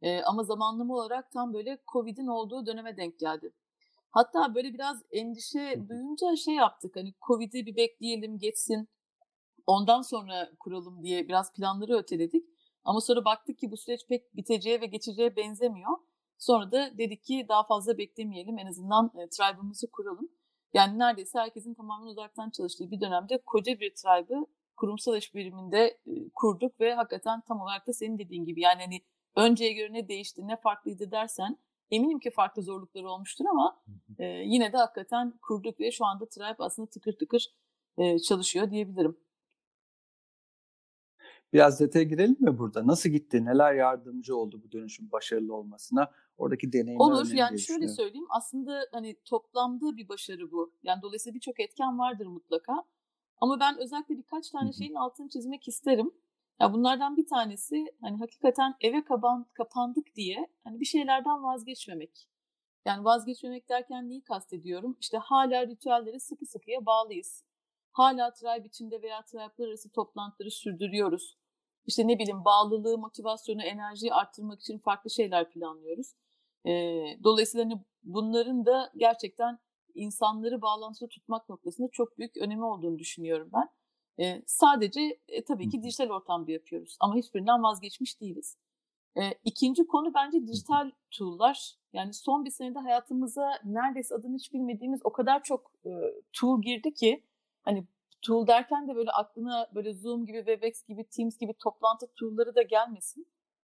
E, 0.03 0.23
ama 0.23 0.45
zamanlama 0.45 0.95
olarak 0.95 1.33
tam 1.33 1.55
böyle 1.55 1.79
Covid'in 1.93 2.27
olduğu 2.27 2.67
döneme 2.67 2.97
denk 2.97 3.19
geldi. 3.19 3.53
Hatta 4.11 4.55
böyle 4.55 4.75
biraz 4.75 5.03
endişe 5.11 5.85
duyunca 5.89 6.37
şey 6.37 6.55
yaptık. 6.55 6.97
Hani 6.97 7.15
Covid'i 7.27 7.67
bir 7.67 7.77
bekleyelim 7.77 8.39
geçsin. 8.39 8.89
Ondan 9.67 10.03
sonra 10.03 10.51
kuralım 10.61 11.03
diye 11.03 11.29
biraz 11.29 11.53
planları 11.53 11.97
öteledik. 11.97 12.47
Ama 12.85 13.01
sonra 13.01 13.25
baktık 13.25 13.59
ki 13.59 13.71
bu 13.71 13.77
süreç 13.77 14.07
pek 14.09 14.37
biteceğe 14.37 14.81
ve 14.81 14.87
geçeceğe 14.87 15.37
benzemiyor. 15.37 15.99
Sonra 16.43 16.73
da 16.73 16.99
dedik 16.99 17.25
ki 17.25 17.47
daha 17.49 17.67
fazla 17.67 17.99
beklemeyelim. 17.99 18.59
En 18.59 18.67
azından 18.67 19.13
e, 19.15 19.29
tribe'ımızı 19.29 19.91
kuralım. 19.91 20.29
Yani 20.75 20.99
neredeyse 20.99 21.39
herkesin 21.39 21.75
tamamen 21.75 22.07
uzaktan 22.07 22.51
çalıştığı 22.51 22.91
bir 22.91 23.01
dönemde 23.01 23.39
koca 23.47 23.81
bir 23.81 23.95
tribe'ı 23.95 24.47
kurumsal 24.77 25.17
iş 25.17 25.35
biriminde 25.35 26.01
e, 26.07 26.31
kurduk 26.35 26.81
ve 26.81 26.95
hakikaten 26.95 27.41
tam 27.41 27.61
olarak 27.61 27.87
da 27.87 27.93
senin 27.93 28.19
dediğin 28.19 28.45
gibi 28.45 28.61
yani 28.61 28.83
hani 28.83 29.01
önceye 29.37 29.73
göre 29.73 29.93
ne 29.93 30.09
değişti, 30.09 30.49
ne 30.49 30.57
farklıydı 30.57 31.11
dersen 31.11 31.59
eminim 31.91 32.19
ki 32.19 32.31
farklı 32.31 32.63
zorlukları 32.63 33.11
olmuştur 33.11 33.45
ama 33.51 33.83
e, 34.19 34.25
yine 34.27 34.73
de 34.73 34.77
hakikaten 34.77 35.35
kurduk 35.43 35.81
ve 35.81 35.91
şu 35.91 36.05
anda 36.05 36.29
Tribe 36.29 36.57
aslında 36.59 36.91
tıkır 36.91 37.13
tıkır 37.13 37.47
e, 37.99 38.19
çalışıyor 38.19 38.71
diyebilirim. 38.71 39.17
Biraz 41.53 41.81
detaya 41.81 42.05
girelim 42.05 42.37
mi 42.41 42.59
burada? 42.59 42.87
Nasıl 42.87 43.11
gitti? 43.11 43.45
Neler 43.45 43.75
yardımcı 43.75 44.37
oldu 44.37 44.63
bu 44.65 44.73
dönüşüm 44.73 45.13
başarılı 45.13 45.55
olmasına? 45.55 46.11
Oradaki 46.37 46.73
deneyimler 46.73 47.05
Olur. 47.05 47.33
Yani 47.33 47.61
şöyle 47.61 47.89
söyleyeyim. 47.89 48.27
Aslında 48.29 48.87
hani 48.93 49.17
toplamda 49.25 49.97
bir 49.97 50.09
başarı 50.09 50.53
bu. 50.53 50.75
Yani 50.83 51.03
dolayısıyla 51.03 51.35
birçok 51.35 51.61
etken 51.61 51.99
vardır 51.99 52.27
mutlaka. 52.27 52.85
Ama 53.41 53.61
ben 53.61 53.79
özellikle 53.79 54.19
birkaç 54.19 54.51
tane 54.51 54.73
şeyin 54.73 54.95
altını 54.95 55.29
çizmek 55.29 55.69
isterim. 55.69 56.11
Ya 56.61 56.73
bunlardan 56.73 57.17
bir 57.17 57.27
tanesi 57.27 57.85
hani 58.01 58.19
hakikaten 58.19 58.75
eve 58.81 59.05
kapan, 59.05 59.47
kapandık 59.55 60.15
diye 60.15 60.49
hani 60.65 60.81
bir 60.81 60.85
şeylerden 60.85 61.43
vazgeçmemek. 61.43 62.29
Yani 62.87 63.05
vazgeçmemek 63.05 63.69
derken 63.69 64.09
neyi 64.09 64.25
kastediyorum? 64.25 64.97
İşte 65.01 65.19
hala 65.19 65.67
ritüellere 65.67 66.19
sıkı 66.19 66.47
sıkıya 66.47 66.87
bağlıyız. 66.87 67.45
Hala 67.93 68.33
tribe 68.33 68.67
içinde 68.67 69.03
veya 69.03 69.23
tribe'lar 69.23 69.69
arası 69.69 69.91
toplantıları 69.91 70.51
sürdürüyoruz. 70.51 71.42
İşte 71.87 72.09
ne 72.09 72.19
bileyim 72.19 72.45
bağlılığı, 72.45 72.99
motivasyonu, 72.99 73.63
enerjiyi 73.63 74.15
arttırmak 74.15 74.61
için 74.61 74.79
farklı 74.79 75.11
şeyler 75.11 75.51
planlıyoruz. 75.51 76.15
E, 76.67 76.71
dolayısıyla 77.25 77.65
hani 77.65 77.81
bunların 78.03 78.67
da 78.67 78.93
gerçekten 78.97 79.59
insanları 79.95 80.63
bağlantıda 80.63 81.09
tutmak 81.09 81.49
noktasında 81.49 81.89
çok 81.93 82.19
büyük 82.19 82.37
önemi 82.37 82.65
olduğunu 82.65 82.99
düşünüyorum 82.99 83.51
ben. 83.53 83.69
E, 84.25 84.43
sadece 84.47 85.19
e, 85.29 85.45
tabii 85.45 85.69
ki 85.69 85.83
dijital 85.83 86.11
ortamda 86.11 86.53
yapıyoruz 86.53 86.97
ama 87.01 87.15
hiçbirinden 87.17 87.63
vazgeçmiş 87.63 88.21
değiliz. 88.21 88.57
E, 89.17 89.35
ikinci 89.45 89.87
konu 89.87 90.15
bence 90.15 90.47
dijital 90.47 90.91
tool'lar. 91.11 91.75
Yani 91.93 92.15
son 92.15 92.45
bir 92.45 92.51
senede 92.51 92.79
hayatımıza 92.79 93.51
neredeyse 93.65 94.15
adını 94.15 94.37
hiç 94.37 94.53
bilmediğimiz 94.53 95.01
o 95.05 95.13
kadar 95.13 95.43
çok 95.43 95.73
e, 95.85 95.91
tool 96.33 96.63
girdi 96.63 96.95
ki 96.95 97.25
hani 97.63 97.87
tool 98.23 98.47
derken 98.47 98.89
de 98.89 98.95
böyle 98.95 99.11
aklına 99.11 99.69
böyle 99.75 99.93
Zoom 99.93 100.27
gibi, 100.27 100.39
Webex 100.39 100.85
gibi, 100.85 101.05
Teams 101.05 101.39
gibi 101.39 101.55
toplantı 101.55 102.07
tool'ları 102.07 102.55
da 102.55 102.63
gelmesin. 102.63 103.27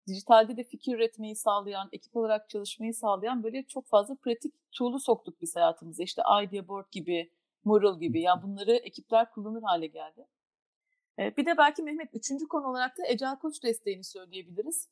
Dijitalde 0.06 0.56
de 0.56 0.64
fikir 0.64 0.94
üretmeyi 0.94 1.36
sağlayan, 1.36 1.88
ekip 1.92 2.16
olarak 2.16 2.48
çalışmayı 2.48 2.94
sağlayan 2.94 3.42
böyle 3.42 3.66
çok 3.66 3.86
fazla 3.86 4.14
pratik 4.14 4.54
tool'u 4.72 5.00
soktuk 5.00 5.40
biz 5.40 5.56
hayatımıza. 5.56 6.02
İşte 6.02 6.22
Idea 6.42 6.68
Board 6.68 6.86
gibi, 6.92 7.30
Mural 7.64 8.00
gibi. 8.00 8.20
Yani 8.20 8.42
bunları 8.42 8.72
ekipler 8.72 9.30
kullanır 9.30 9.62
hale 9.62 9.86
geldi. 9.86 10.26
Bir 11.18 11.46
de 11.46 11.58
belki 11.58 11.82
Mehmet 11.82 12.08
üçüncü 12.14 12.48
konu 12.48 12.66
olarak 12.66 12.98
da 12.98 13.02
Ecel 13.08 13.38
Koç 13.38 13.62
desteğini 13.62 14.04
söyleyebiliriz. 14.04 14.88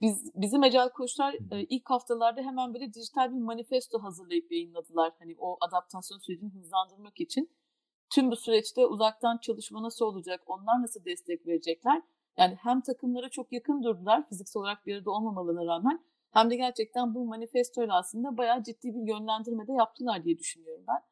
Biz 0.00 0.30
bizim 0.34 0.64
Ecel 0.64 0.90
Koçlar 0.90 1.36
ilk 1.50 1.90
haftalarda 1.90 2.40
hemen 2.40 2.74
böyle 2.74 2.94
dijital 2.94 3.30
bir 3.30 3.40
manifesto 3.40 4.02
hazırlayıp 4.02 4.52
yayınladılar. 4.52 5.12
Hani 5.18 5.36
o 5.38 5.56
adaptasyon 5.60 6.18
sürecini 6.18 6.50
hızlandırmak 6.50 7.20
için. 7.20 7.50
Tüm 8.10 8.30
bu 8.30 8.36
süreçte 8.36 8.86
uzaktan 8.86 9.38
çalışma 9.38 9.82
nasıl 9.82 10.04
olacak? 10.04 10.42
Onlar 10.46 10.82
nasıl 10.82 11.04
destek 11.04 11.46
verecekler? 11.46 12.02
Yani 12.38 12.54
hem 12.62 12.80
takımlara 12.80 13.28
çok 13.28 13.52
yakın 13.52 13.82
durdular 13.82 14.28
fiziksel 14.28 14.60
olarak 14.60 14.86
bir 14.86 14.96
arada 14.96 15.10
olmamalarına 15.10 15.66
rağmen 15.66 16.04
hem 16.32 16.50
de 16.50 16.56
gerçekten 16.56 17.14
bu 17.14 17.24
manifestoyla 17.24 17.96
aslında 17.96 18.36
bayağı 18.36 18.62
ciddi 18.62 18.94
bir 18.94 19.08
yönlendirme 19.08 19.66
de 19.66 19.72
yaptılar 19.72 20.24
diye 20.24 20.38
düşünüyorum 20.38 20.84
ben. 20.88 21.02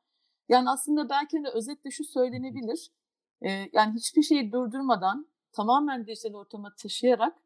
Yani 0.48 0.70
aslında 0.70 1.08
belki 1.08 1.36
hani 1.36 1.48
özetle 1.48 1.90
şu 1.90 2.04
söylenebilir. 2.04 2.90
Ee, 3.42 3.50
yani 3.72 3.94
hiçbir 3.94 4.22
şeyi 4.22 4.52
durdurmadan 4.52 5.28
tamamen 5.52 6.06
dijital 6.06 6.34
ortama 6.34 6.74
taşıyarak 6.82 7.38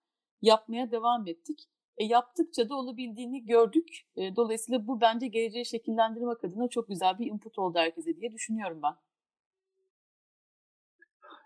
yapmaya 0.42 0.90
devam 0.90 1.26
ettik. 1.26 1.68
E, 1.96 2.04
yaptıkça 2.04 2.68
da 2.68 2.74
olabildiğini 2.74 3.46
gördük. 3.46 4.06
E, 4.16 4.36
dolayısıyla 4.36 4.86
bu 4.86 5.00
bence 5.00 5.26
geleceği 5.26 5.66
şekillendirmek 5.66 6.44
adına 6.44 6.68
çok 6.68 6.88
güzel 6.88 7.18
bir 7.18 7.26
input 7.26 7.58
oldu 7.58 7.78
herkese 7.78 8.16
diye 8.16 8.32
düşünüyorum 8.32 8.80
ben. 8.82 8.94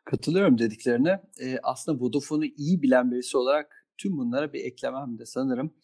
Katılıyorum 0.04 0.58
dediklerine. 0.58 1.22
E, 1.40 1.58
aslında 1.62 2.00
Vodafone'u 2.00 2.44
iyi 2.44 2.82
bilen 2.82 3.10
birisi 3.10 3.36
olarak 3.36 3.86
tüm 3.98 4.18
bunlara 4.18 4.52
bir 4.52 4.64
eklemem 4.64 5.18
de 5.18 5.26
sanırım 5.26 5.74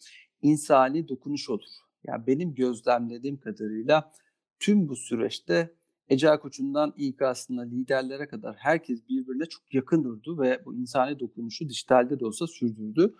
insani 0.41 1.07
dokunuş 1.07 1.49
olur. 1.49 1.69
Yani 2.03 2.27
benim 2.27 2.55
gözlemlediğim 2.55 3.39
kadarıyla 3.39 4.11
tüm 4.59 4.89
bu 4.89 4.95
süreçte 4.95 5.73
Ecel 6.09 6.39
Koç'undan 6.39 6.93
İK'sına, 6.97 7.61
liderlere 7.61 8.27
kadar 8.27 8.55
herkes 8.55 9.09
birbirine 9.09 9.45
çok 9.45 9.73
yakın 9.73 10.03
durdu 10.03 10.39
ve 10.39 10.65
bu 10.65 10.75
insani 10.75 11.19
dokunuşu 11.19 11.69
dijitalde 11.69 12.19
de 12.19 12.25
olsa 12.25 12.47
sürdürdü. 12.47 13.15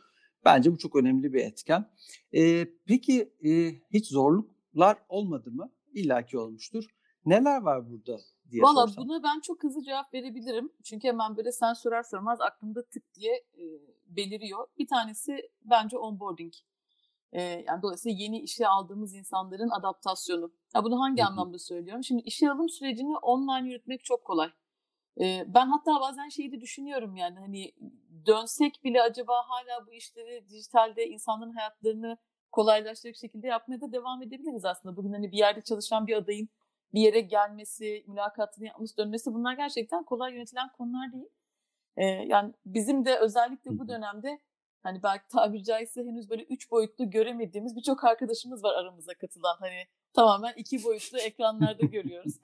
Bence 0.46 0.72
bu 0.72 0.78
çok 0.78 0.96
önemli 0.96 1.34
bir 1.34 1.40
etken. 1.40 1.90
E, 2.34 2.68
peki 2.86 3.34
e, 3.46 3.72
hiç 3.94 4.08
zorluklar 4.08 4.98
olmadı 5.10 5.52
mı? 5.52 5.72
İlla 5.94 6.26
ki 6.26 6.38
olmuştur. 6.38 6.86
Neler 7.26 7.62
var 7.62 7.90
burada 7.90 8.20
diye 8.52 8.64
Valla 8.64 8.88
sorsam. 8.88 9.08
buna 9.08 9.24
ben 9.24 9.40
çok 9.40 9.64
hızlı 9.64 9.84
cevap 9.84 10.14
verebilirim. 10.14 10.72
Çünkü 10.84 11.08
hemen 11.08 11.38
böyle 11.38 11.52
sen 11.52 11.74
sorar 11.74 12.04
sormaz 12.04 12.42
aklımda 12.42 12.86
tık 12.86 13.14
diye 13.14 13.34
e, 13.34 13.64
beliriyor. 14.08 14.68
Bir 14.78 14.88
tanesi 14.88 15.50
bence 15.62 15.98
onboarding. 15.98 16.54
E, 17.32 17.42
yani 17.42 17.82
dolayısıyla 17.82 18.18
yeni 18.20 18.40
işe 18.40 18.68
aldığımız 18.68 19.14
insanların 19.14 19.70
adaptasyonu. 19.70 20.52
Ya 20.76 20.84
bunu 20.84 21.02
hangi 21.02 21.22
Hı-hı. 21.22 21.30
anlamda 21.30 21.60
söylüyorum? 21.60 22.04
Şimdi 22.04 22.22
işe 22.22 22.52
alım 22.52 22.70
sürecini 22.70 23.18
online 23.18 23.70
yürütmek 23.70 24.04
çok 24.04 24.26
kolay. 24.26 24.50
E, 25.22 25.46
ben 25.48 25.68
hatta 25.68 26.02
bazen 26.02 26.30
şeyi 26.30 26.52
de 26.52 26.62
düşünüyorum 26.62 27.16
yani 27.16 27.40
hani 27.40 27.74
dönsek 28.26 28.84
bile 28.84 29.02
acaba 29.02 29.34
hala 29.48 29.88
bu 29.88 29.94
işleri 29.94 30.50
dijitalde 30.50 31.08
insanların 31.08 31.52
hayatlarını 31.52 32.18
kolaylaştıracak 32.52 33.20
şekilde 33.20 33.48
yapmaya 33.48 33.82
da 33.82 33.92
devam 33.92 34.22
edebiliriz 34.22 34.66
aslında. 34.66 34.98
Bugün 34.98 35.14
hani 35.14 35.32
bir 35.32 35.38
yerde 35.38 35.62
çalışan 35.62 36.08
bir 36.08 36.16
adayın 36.16 36.50
bir 36.94 37.02
yere 37.02 37.20
gelmesi, 37.20 38.04
mülakatını 38.08 38.66
yapması, 38.66 38.98
dönmesi 38.98 39.34
bunlar 39.34 39.54
gerçekten 39.54 40.04
kolay 40.04 40.34
yönetilen 40.34 40.72
konular 40.72 41.14
değil. 41.14 41.30
Ee, 41.98 42.06
yani 42.06 42.54
bizim 42.66 43.06
de 43.06 43.20
özellikle 43.20 43.80
bu 43.80 43.88
dönemde 43.88 44.40
hani 44.84 45.04
belki 45.04 45.28
tabiri 45.28 45.64
caizse 45.64 46.02
henüz 46.02 46.30
böyle 46.30 46.44
üç 46.44 46.72
boyutlu 46.72 47.10
göremediğimiz 47.10 47.76
birçok 47.76 48.04
arkadaşımız 48.04 48.64
var 48.64 48.74
aramıza 48.74 49.14
katılan. 49.14 49.58
Hani 49.60 49.84
tamamen 50.14 50.54
iki 50.58 50.84
boyutlu 50.84 51.20
ekranlarda 51.20 51.86
görüyoruz. 51.86 52.34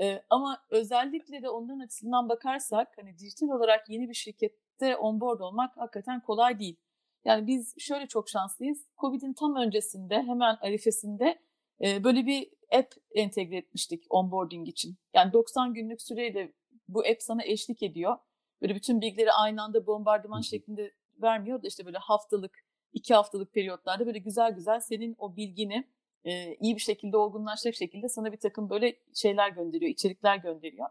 Ee, 0.00 0.22
ama 0.30 0.64
özellikle 0.70 1.42
de 1.42 1.50
onların 1.50 1.78
açısından 1.78 2.28
bakarsak 2.28 2.88
hani 2.96 3.18
dijital 3.18 3.48
olarak 3.48 3.88
yeni 3.88 4.08
bir 4.08 4.14
şirkette 4.14 4.96
onboard 4.96 5.40
olmak 5.40 5.76
hakikaten 5.76 6.20
kolay 6.20 6.58
değil. 6.58 6.76
Yani 7.24 7.46
biz 7.46 7.74
şöyle 7.78 8.06
çok 8.06 8.28
şanslıyız. 8.28 8.86
Covid'in 8.98 9.32
tam 9.32 9.56
öncesinde 9.56 10.22
hemen 10.22 10.56
arifesinde 10.60 11.38
e, 11.80 12.04
böyle 12.04 12.26
bir 12.26 12.50
app 12.72 12.94
entegre 13.14 13.56
etmiştik 13.56 14.04
onboarding 14.10 14.68
için. 14.68 14.96
Yani 15.14 15.32
90 15.32 15.74
günlük 15.74 16.02
süreyle 16.02 16.52
bu 16.88 17.00
app 17.00 17.22
sana 17.22 17.44
eşlik 17.44 17.82
ediyor. 17.82 18.16
Böyle 18.62 18.74
bütün 18.74 19.00
bilgileri 19.00 19.32
aynı 19.32 19.62
anda 19.62 19.86
bombardıman 19.86 20.40
şeklinde 20.40 20.92
vermiyor 21.22 21.62
da 21.62 21.66
işte 21.68 21.86
böyle 21.86 21.98
haftalık, 21.98 22.58
iki 22.92 23.14
haftalık 23.14 23.52
periyotlarda 23.52 24.06
böyle 24.06 24.18
güzel 24.18 24.52
güzel 24.52 24.80
senin 24.80 25.16
o 25.18 25.36
bilgini 25.36 25.88
e, 26.24 26.54
iyi 26.54 26.74
bir 26.74 26.80
şekilde 26.80 27.16
olgunlaşacak 27.16 27.74
şekilde 27.74 28.08
sana 28.08 28.32
bir 28.32 28.40
takım 28.40 28.70
böyle 28.70 28.96
şeyler 29.14 29.50
gönderiyor, 29.50 29.90
içerikler 29.90 30.36
gönderiyor. 30.36 30.88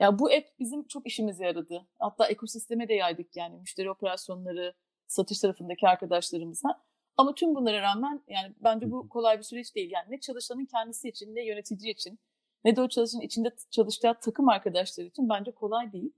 Ya 0.00 0.18
bu 0.18 0.26
app 0.26 0.58
bizim 0.58 0.86
çok 0.86 1.06
işimize 1.06 1.44
yaradı. 1.44 1.86
Hatta 1.98 2.26
ekosisteme 2.26 2.88
de 2.88 2.94
yaydık 2.94 3.36
yani 3.36 3.58
müşteri 3.58 3.90
operasyonları, 3.90 4.74
satış 5.06 5.40
tarafındaki 5.40 5.88
arkadaşlarımıza. 5.88 6.85
Ama 7.16 7.34
tüm 7.34 7.54
bunlara 7.54 7.82
rağmen 7.82 8.22
yani 8.28 8.54
bence 8.64 8.90
bu 8.90 9.08
kolay 9.08 9.38
bir 9.38 9.42
süreç 9.42 9.74
değil. 9.74 9.90
Yani 9.90 10.06
ne 10.10 10.20
çalışanın 10.20 10.64
kendisi 10.64 11.08
için 11.08 11.34
ne 11.34 11.46
yönetici 11.46 11.92
için 11.92 12.18
ne 12.64 12.76
de 12.76 12.80
o 12.80 12.88
çalışanın 12.88 13.22
içinde 13.22 13.48
çalıştığı 13.70 14.14
takım 14.22 14.48
arkadaşları 14.48 15.06
için 15.06 15.28
bence 15.28 15.50
kolay 15.50 15.92
değil. 15.92 16.12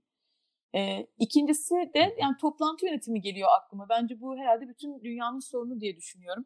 Ee, 0.75 1.07
ikincisi 1.19 1.75
de 1.75 2.15
yani 2.19 2.37
toplantı 2.41 2.85
yönetimi 2.85 3.21
geliyor 3.21 3.49
aklıma. 3.57 3.89
Bence 3.89 4.21
bu 4.21 4.37
herhalde 4.37 4.69
bütün 4.69 5.03
dünyanın 5.03 5.39
sorunu 5.39 5.81
diye 5.81 5.95
düşünüyorum. 5.97 6.45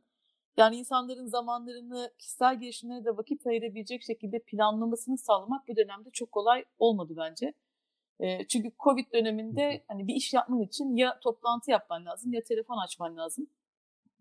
Yani 0.58 0.76
insanların 0.76 1.26
zamanlarını 1.26 2.12
kişisel 2.20 2.60
gelişimlerine 2.60 3.06
de 3.06 3.18
vakit 3.18 3.48
ayırabilecek 3.48 4.04
şekilde 4.04 4.40
planlamasını 4.40 5.18
sağlamak 5.18 5.68
bu 5.68 5.76
dönemde 5.76 6.10
çok 6.14 6.32
kolay 6.32 6.66
olmadı 6.80 7.14
bence. 7.18 7.54
E, 8.20 8.48
çünkü 8.48 8.72
Covid 8.84 9.14
döneminde 9.14 9.86
hani 9.88 10.08
bir 10.08 10.16
iş 10.16 10.34
yapman 10.34 10.62
için 10.62 10.96
ya 10.96 11.20
toplantı 11.20 11.72
yapman 11.72 12.06
lazım 12.06 12.34
ya 12.34 12.44
telefon 12.44 12.78
açman 12.78 13.18
lazım. 13.18 13.48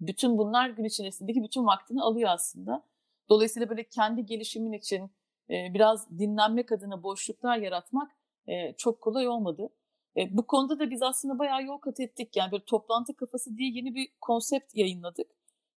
Bütün 0.07 0.39
bunlar 0.39 0.69
gün 0.69 0.85
içerisindeki 0.85 1.43
bütün 1.43 1.67
vaktini 1.67 2.03
alıyor 2.03 2.31
aslında. 2.31 2.85
Dolayısıyla 3.29 3.71
böyle 3.71 3.85
kendi 3.85 4.27
gelişimin 4.27 4.73
için 4.73 5.11
e, 5.51 5.75
biraz 5.75 6.19
dinlenmek 6.19 6.73
adına 6.73 7.03
boşluklar 7.03 7.57
yaratmak 7.59 8.13
e, 8.47 8.73
çok 8.77 9.01
kolay 9.01 9.29
olmadı. 9.29 9.69
E, 10.17 10.37
bu 10.37 10.47
konuda 10.47 10.79
da 10.79 10.91
biz 10.91 11.03
aslında 11.03 11.39
bayağı 11.39 11.65
yol 11.65 11.79
kat 11.79 12.01
ettik. 12.01 12.37
Yani 12.37 12.53
böyle 12.53 12.65
toplantı 12.65 13.17
kafası 13.17 13.57
diye 13.57 13.71
yeni 13.71 13.95
bir 13.95 14.09
konsept 14.21 14.77
yayınladık. 14.77 15.31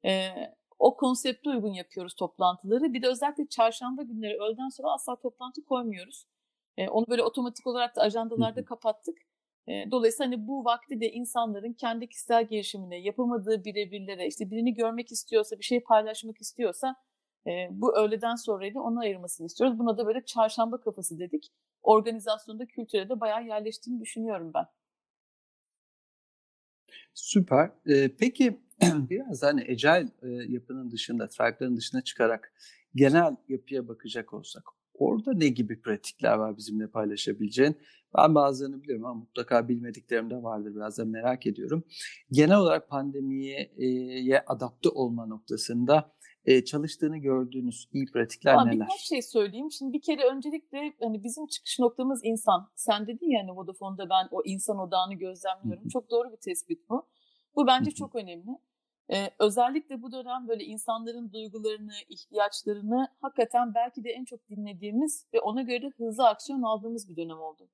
E, 0.06 0.30
o 0.80 0.98
konsepte 0.98 1.50
uygun 1.50 1.74
yapıyoruz 1.74 2.16
toplantıları. 2.16 2.94
Bir 2.94 3.02
de 3.02 3.08
özellikle 3.08 3.48
çarşamba 3.48 4.04
günleri 4.04 4.38
öğleden 4.42 4.70
sonra 4.70 4.94
asla 4.94 5.16
toplantı 5.16 5.66
koymuyoruz. 5.66 6.28
E, 6.78 6.90
onu 6.90 7.06
böyle 7.10 7.24
otomatik 7.24 7.68
olarak 7.68 7.96
da 7.96 8.02
ajandalarda 8.02 8.66
kapattık. 8.66 9.18
Dolayısıyla 9.68 10.32
hani 10.32 10.48
bu 10.48 10.66
vakti 10.66 11.02
de 11.02 11.12
insanların 11.12 11.74
kendi 11.74 12.08
kişisel 12.10 12.48
gelişimine, 12.48 13.00
yapamadığı 13.00 13.66
birebirlere, 13.66 14.28
işte 14.28 14.52
birini 14.52 14.74
görmek 14.74 15.12
istiyorsa, 15.12 15.60
bir 15.60 15.64
şey 15.64 15.80
paylaşmak 15.80 16.42
istiyorsa 16.42 16.96
bu 17.70 17.98
öğleden 17.98 18.36
sonrayı 18.36 18.76
da 18.76 18.82
ona 18.82 19.00
ayırmasını 19.00 19.48
istiyoruz. 19.48 19.80
Buna 19.80 19.98
da 19.98 20.06
böyle 20.08 20.26
çarşamba 20.26 20.82
kafası 20.82 21.20
dedik. 21.20 21.52
Organizasyonda, 21.84 22.66
kültüre 22.66 23.10
de 23.10 23.20
bayağı 23.20 23.46
yerleştiğini 23.46 24.02
düşünüyorum 24.02 24.52
ben. 24.54 24.66
Süper. 27.14 27.72
Ee, 27.88 28.16
peki 28.20 28.60
biraz 28.82 29.44
hani 29.44 29.62
Agile 29.62 30.10
yapının 30.54 30.92
dışında, 30.92 31.28
Tribe'ların 31.28 31.78
dışına 31.78 32.02
çıkarak 32.02 32.54
genel 32.96 33.36
yapıya 33.48 33.88
bakacak 33.88 34.34
olsak 34.34 34.64
orada 35.00 35.34
ne 35.34 35.48
gibi 35.48 35.82
pratikler 35.82 36.34
var 36.36 36.58
bizimle 36.58 36.88
paylaşabileceğin? 36.88 37.76
Ben 38.18 38.36
bazılarını 38.36 38.84
biliyorum 38.84 39.06
ama 39.06 39.20
mutlaka 39.20 39.68
bilmediklerim 39.68 40.30
de 40.30 40.44
vardır. 40.44 40.76
Biraz 40.76 40.98
da 40.98 41.06
merak 41.06 41.48
ediyorum. 41.48 41.84
Genel 42.32 42.58
olarak 42.58 42.90
pandemiye 42.90 43.74
adapte 44.48 44.90
olma 44.90 45.26
noktasında 45.26 46.16
çalıştığını 46.66 47.18
gördüğünüz 47.18 47.90
iyi 47.94 48.06
pratikler 48.06 48.54
Ama 48.54 48.66
neler? 48.66 48.88
Birkaç 48.88 49.02
şey 49.02 49.22
söyleyeyim. 49.22 49.72
Şimdi 49.72 49.94
bir 49.94 50.02
kere 50.02 50.24
öncelikle 50.24 50.94
hani 51.02 51.24
bizim 51.24 51.48
çıkış 51.48 51.80
noktamız 51.80 52.22
insan. 52.24 52.70
Sen 52.76 53.08
dedin 53.08 53.30
ya 53.30 53.42
hani 53.42 53.58
Vodafone'da 53.58 54.10
ben 54.10 54.28
o 54.32 54.42
insan 54.46 54.80
odağını 54.80 55.14
gözlemliyorum. 55.14 55.84
Hı-hı. 55.84 55.90
Çok 55.90 56.10
doğru 56.12 56.32
bir 56.32 56.38
tespit 56.38 56.90
bu. 56.90 57.08
Bu 57.56 57.68
bence 57.68 57.90
Hı-hı. 57.90 57.96
çok 57.96 58.16
önemli. 58.16 58.52
Ee, 59.14 59.30
özellikle 59.40 60.02
bu 60.02 60.12
dönem 60.12 60.48
böyle 60.48 60.64
insanların 60.64 61.32
duygularını, 61.34 61.94
ihtiyaçlarını 62.10 63.08
hakikaten 63.22 63.74
belki 63.76 64.04
de 64.04 64.10
en 64.10 64.26
çok 64.26 64.50
dinlediğimiz 64.50 65.28
ve 65.34 65.40
ona 65.40 65.62
göre 65.62 65.92
hızlı 65.98 66.28
aksiyon 66.28 66.62
aldığımız 66.62 67.10
bir 67.10 67.16
dönem 67.16 67.40
oldu. 67.40 67.70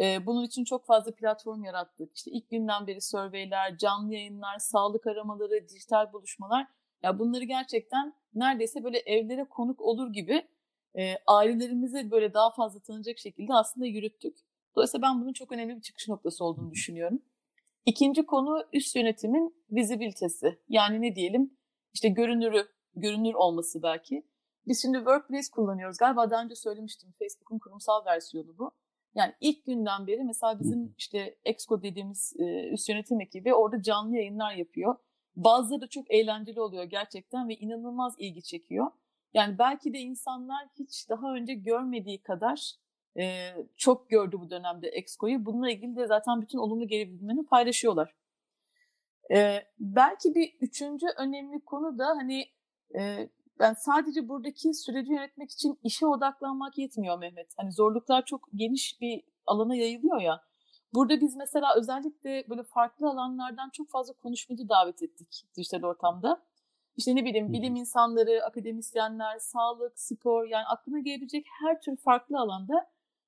Ee, 0.00 0.26
bunun 0.26 0.44
için 0.44 0.64
çok 0.64 0.86
fazla 0.86 1.14
platform 1.14 1.64
yarattık. 1.64 2.16
İşte 2.16 2.30
ilk 2.30 2.50
günden 2.50 2.86
beri 2.86 3.00
surveyler, 3.00 3.78
canlı 3.78 4.14
yayınlar, 4.14 4.58
sağlık 4.58 5.06
aramaları, 5.06 5.68
dijital 5.68 6.12
buluşmalar. 6.12 6.66
Ya 7.02 7.18
bunları 7.18 7.44
gerçekten 7.44 8.14
neredeyse 8.34 8.84
böyle 8.84 8.98
evlere 8.98 9.44
konuk 9.44 9.80
olur 9.80 10.12
gibi 10.12 10.48
e, 10.98 11.14
ailelerimize 11.26 12.10
böyle 12.10 12.34
daha 12.34 12.50
fazla 12.50 12.80
tanınacak 12.80 13.18
şekilde 13.18 13.54
aslında 13.54 13.86
yürüttük. 13.86 14.36
Dolayısıyla 14.76 15.08
ben 15.08 15.20
bunun 15.20 15.32
çok 15.32 15.52
önemli 15.52 15.76
bir 15.76 15.82
çıkış 15.82 16.08
noktası 16.08 16.44
olduğunu 16.44 16.70
düşünüyorum. 16.70 17.22
İkinci 17.86 18.26
konu 18.26 18.64
üst 18.72 18.96
yönetimin 18.96 19.54
vizibilitesi. 19.70 20.58
Yani 20.68 21.02
ne 21.02 21.16
diyelim 21.16 21.58
işte 21.94 22.08
görünürü, 22.08 22.68
görünür 22.94 23.34
olması 23.34 23.82
belki. 23.82 24.26
Biz 24.66 24.82
şimdi 24.82 24.98
Workplace 24.98 25.46
kullanıyoruz. 25.52 25.96
Galiba 25.98 26.30
daha 26.30 26.42
önce 26.42 26.54
söylemiştim. 26.54 27.14
Facebook'un 27.18 27.58
kurumsal 27.58 28.04
versiyonu 28.04 28.58
bu. 28.58 28.70
Yani 29.14 29.32
ilk 29.40 29.64
günden 29.64 30.06
beri 30.06 30.24
mesela 30.24 30.60
bizim 30.60 30.94
işte 30.98 31.36
Exco 31.44 31.82
dediğimiz 31.82 32.32
e, 32.38 32.68
üst 32.68 32.88
yönetim 32.88 33.20
ekibi 33.20 33.54
orada 33.54 33.82
canlı 33.82 34.16
yayınlar 34.16 34.54
yapıyor. 34.54 34.96
Bazıları 35.36 35.80
da 35.80 35.86
çok 35.86 36.10
eğlenceli 36.10 36.60
oluyor 36.60 36.84
gerçekten 36.84 37.48
ve 37.48 37.54
inanılmaz 37.56 38.14
ilgi 38.18 38.42
çekiyor. 38.42 38.86
Yani 39.34 39.58
belki 39.58 39.92
de 39.92 39.98
insanlar 39.98 40.68
hiç 40.78 41.08
daha 41.08 41.34
önce 41.34 41.54
görmediği 41.54 42.22
kadar 42.22 42.72
e, 43.18 43.54
çok 43.76 44.10
gördü 44.10 44.36
bu 44.40 44.50
dönemde 44.50 44.88
Exco'yu. 44.88 45.46
Bununla 45.46 45.70
ilgili 45.70 45.96
de 45.96 46.06
zaten 46.06 46.42
bütün 46.42 46.58
olumlu 46.58 46.86
geri 46.86 47.08
bildirimlerini 47.08 47.46
paylaşıyorlar. 47.46 48.14
E, 49.34 49.62
belki 49.78 50.34
bir 50.34 50.56
üçüncü 50.60 51.06
önemli 51.16 51.60
konu 51.60 51.98
da 51.98 52.06
hani 52.06 52.44
e, 52.98 53.28
ben 53.58 53.72
sadece 53.72 54.28
buradaki 54.28 54.74
süreci 54.74 55.12
yönetmek 55.12 55.50
için 55.50 55.78
işe 55.82 56.06
odaklanmak 56.06 56.78
yetmiyor 56.78 57.18
Mehmet. 57.18 57.52
Hani 57.56 57.72
zorluklar 57.72 58.24
çok 58.24 58.48
geniş 58.54 59.00
bir 59.00 59.22
alana 59.46 59.76
yayılıyor 59.76 60.20
ya. 60.20 60.40
Burada 60.94 61.20
biz 61.20 61.36
mesela 61.36 61.74
özellikle 61.76 62.44
böyle 62.48 62.62
farklı 62.62 63.08
alanlardan 63.08 63.70
çok 63.70 63.90
fazla 63.90 64.12
konuşmacı 64.12 64.68
davet 64.68 65.02
ettik 65.02 65.44
dijital 65.56 65.82
ortamda. 65.82 66.42
İşte 66.96 67.16
ne 67.16 67.24
bileyim 67.24 67.52
bilim 67.52 67.76
insanları, 67.76 68.44
akademisyenler, 68.44 69.38
sağlık, 69.38 70.00
spor 70.00 70.44
yani 70.44 70.64
aklına 70.66 71.00
gelebilecek 71.00 71.46
her 71.60 71.80
tür 71.80 71.96
farklı 71.96 72.40
alanda 72.40 72.86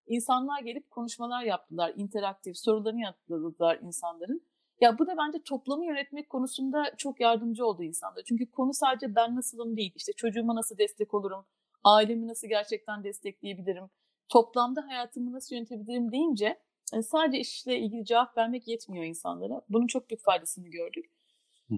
insanlar 0.09 0.63
gelip 0.63 0.91
konuşmalar 0.91 1.43
yaptılar. 1.43 1.93
interaktif 1.97 2.57
sorularını 2.57 3.01
yanıtladılar 3.01 3.79
insanların. 3.83 4.43
Ya 4.81 4.99
bu 4.99 5.07
da 5.07 5.17
bence 5.19 5.43
toplamı 5.43 5.87
yönetmek 5.87 6.31
konusunda 6.31 6.95
çok 6.97 7.21
yardımcı 7.21 7.67
oldu 7.67 7.83
insanlara. 7.83 8.25
Çünkü 8.25 8.51
konu 8.51 8.75
sadece 8.75 9.15
ben 9.15 9.37
nasılım 9.37 9.77
değil. 9.77 9.93
İşte 9.97 10.13
çocuğuma 10.13 10.55
nasıl 10.55 10.79
destek 10.79 11.15
olurum, 11.15 11.47
ailemi 11.85 12.27
nasıl 12.27 12.49
gerçekten 12.49 13.05
destekleyebilirim, 13.05 13.85
toplamda 14.29 14.87
hayatımı 14.87 15.33
nasıl 15.33 15.57
yönetebilirim 15.57 16.13
deyince 16.13 16.59
yani 16.93 17.03
sadece 17.03 17.39
işle 17.39 17.79
ilgili 17.79 18.05
cevap 18.05 18.37
vermek 18.37 18.69
yetmiyor 18.69 19.05
insanlara. 19.05 19.63
Bunun 19.69 19.87
çok 19.87 20.11
büyük 20.11 20.23
faydasını 20.25 20.69
gördük. 20.69 21.11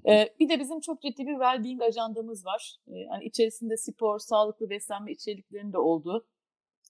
Ee, 0.09 0.29
bir 0.39 0.49
de 0.49 0.59
bizim 0.59 0.79
çok 0.79 1.01
ciddi 1.01 1.27
bir 1.27 1.33
well-being 1.33 1.83
ajandamız 1.83 2.45
var. 2.45 2.75
Ee, 2.87 2.97
yani 2.97 3.25
içerisinde 3.25 3.77
spor, 3.77 4.19
sağlıklı 4.19 4.69
beslenme 4.69 5.11
içeriklerinin 5.11 5.73
de 5.73 5.77
olduğu. 5.77 6.27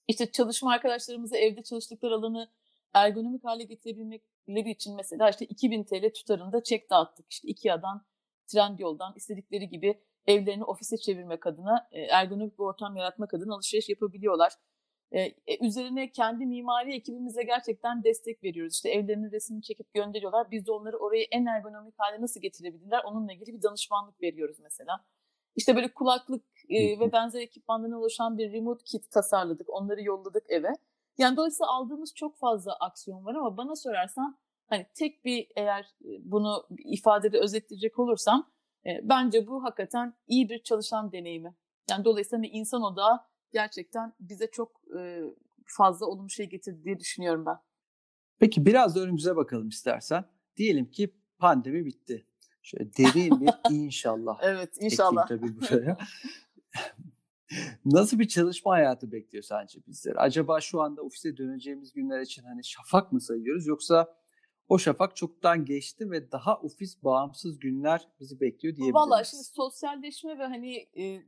İşte 0.08 0.32
çalışma 0.32 0.72
arkadaşlarımızı 0.72 1.36
evde 1.36 1.62
çalıştıkları 1.62 2.14
alanı 2.14 2.50
ergonomik 2.94 3.44
hale 3.44 3.64
getirebilmekleri 3.64 4.70
için 4.70 4.96
mesela 4.96 5.30
işte 5.30 5.44
2000 5.44 5.84
TL 5.84 6.12
tutarında 6.14 6.62
çek 6.62 6.90
dağıttık. 6.90 7.26
İşte 7.30 7.48
Ikea'dan, 7.48 8.06
Trendyol'dan 8.46 9.12
istedikleri 9.16 9.68
gibi 9.68 10.00
evlerini 10.26 10.64
ofise 10.64 10.96
çevirmek 10.96 11.46
adına, 11.46 11.88
ergonomik 11.92 12.58
bir 12.58 12.64
ortam 12.64 12.96
yaratmak 12.96 13.34
adına 13.34 13.54
alışveriş 13.54 13.88
yapabiliyorlar. 13.88 14.52
Ee, 15.14 15.34
üzerine 15.60 16.12
kendi 16.12 16.46
mimari 16.46 16.94
ekibimize 16.94 17.42
gerçekten 17.42 18.04
destek 18.04 18.44
veriyoruz. 18.44 18.74
İşte 18.74 18.90
evlerinin 18.90 19.30
resmini 19.30 19.62
çekip 19.62 19.94
gönderiyorlar. 19.94 20.50
Biz 20.50 20.66
de 20.66 20.72
onları 20.72 20.96
oraya 20.96 21.22
en 21.30 21.46
ergonomik 21.46 21.94
hale 21.98 22.20
nasıl 22.20 22.40
getirebilirler 22.40 23.04
onunla 23.04 23.32
ilgili 23.32 23.54
bir 23.54 23.62
danışmanlık 23.62 24.22
veriyoruz 24.22 24.60
mesela. 24.60 25.04
İşte 25.56 25.76
böyle 25.76 25.94
kulaklık 25.94 26.44
e, 26.68 27.00
ve 27.00 27.12
benzer 27.12 27.40
ekipmanlarına 27.40 27.98
oluşan 27.98 28.38
bir 28.38 28.52
remote 28.52 28.84
kit 28.84 29.10
tasarladık. 29.10 29.70
Onları 29.70 30.02
yolladık 30.02 30.44
eve. 30.48 30.72
Yani 31.18 31.36
dolayısıyla 31.36 31.70
aldığımız 31.70 32.14
çok 32.14 32.36
fazla 32.36 32.72
aksiyon 32.72 33.24
var 33.24 33.34
ama 33.34 33.56
bana 33.56 33.76
sorarsan 33.76 34.38
hani 34.66 34.86
tek 34.94 35.24
bir 35.24 35.48
eğer 35.56 35.86
bunu 36.20 36.66
ifadede 36.78 37.38
özetleyecek 37.38 37.98
olursam 37.98 38.50
e, 38.86 39.00
bence 39.02 39.46
bu 39.46 39.64
hakikaten 39.64 40.14
iyi 40.26 40.48
bir 40.48 40.62
çalışan 40.62 41.12
deneyimi. 41.12 41.54
Yani 41.90 42.04
dolayısıyla 42.04 42.38
hani 42.38 42.48
insan 42.48 42.82
odağı 42.82 43.20
gerçekten 43.52 44.12
bize 44.20 44.46
çok 44.46 44.80
e, 44.98 45.22
fazla 45.66 46.06
olumlu 46.06 46.30
şey 46.30 46.48
getirdi 46.48 46.84
diye 46.84 47.00
düşünüyorum 47.00 47.46
ben. 47.46 47.56
Peki 48.38 48.66
biraz 48.66 48.96
da 48.96 49.00
önümüze 49.00 49.36
bakalım 49.36 49.68
istersen. 49.68 50.24
Diyelim 50.56 50.90
ki 50.90 51.14
pandemi 51.38 51.84
bitti. 51.84 52.26
Şöyle 52.62 52.96
derin 52.96 53.40
bir 53.40 53.50
inşallah. 53.70 54.38
evet 54.42 54.76
inşallah. 54.80 55.26
tabii 55.26 55.60
buraya. 55.60 55.96
Nasıl 57.84 58.18
bir 58.18 58.28
çalışma 58.28 58.72
hayatı 58.72 59.12
bekliyor 59.12 59.44
sence 59.44 59.78
bizleri? 59.86 60.18
Acaba 60.18 60.60
şu 60.60 60.80
anda 60.80 61.02
ofise 61.02 61.36
döneceğimiz 61.36 61.92
günler 61.92 62.20
için 62.20 62.42
hani 62.42 62.64
şafak 62.64 63.12
mı 63.12 63.20
sayıyoruz 63.20 63.66
yoksa 63.66 64.14
o 64.68 64.78
şafak 64.78 65.16
çoktan 65.16 65.64
geçti 65.64 66.10
ve 66.10 66.32
daha 66.32 66.56
ofis 66.56 67.04
bağımsız 67.04 67.58
günler 67.58 68.08
bizi 68.20 68.40
bekliyor 68.40 68.76
diyebiliriz. 68.76 68.94
Valla 68.94 69.24
şimdi 69.24 69.44
sosyalleşme 69.44 70.38
ve 70.38 70.46
hani 70.46 70.76
e, 70.76 71.22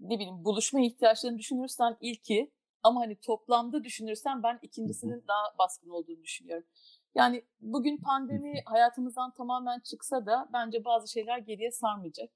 ne 0.00 0.14
bileyim 0.14 0.44
buluşma 0.44 0.80
ihtiyaçlarını 0.80 1.38
düşünürsen 1.38 1.96
ilki 2.00 2.52
ama 2.82 3.00
hani 3.00 3.16
toplamda 3.16 3.84
düşünürsen 3.84 4.42
ben 4.42 4.58
ikincisinin 4.62 5.24
daha 5.28 5.58
baskın 5.58 5.90
olduğunu 5.90 6.22
düşünüyorum. 6.22 6.66
Yani 7.14 7.44
bugün 7.60 7.96
pandemi 7.96 8.62
hayatımızdan 8.64 9.34
tamamen 9.34 9.80
çıksa 9.80 10.26
da 10.26 10.48
bence 10.52 10.84
bazı 10.84 11.12
şeyler 11.12 11.38
geriye 11.38 11.70
sarmayacak. 11.70 12.30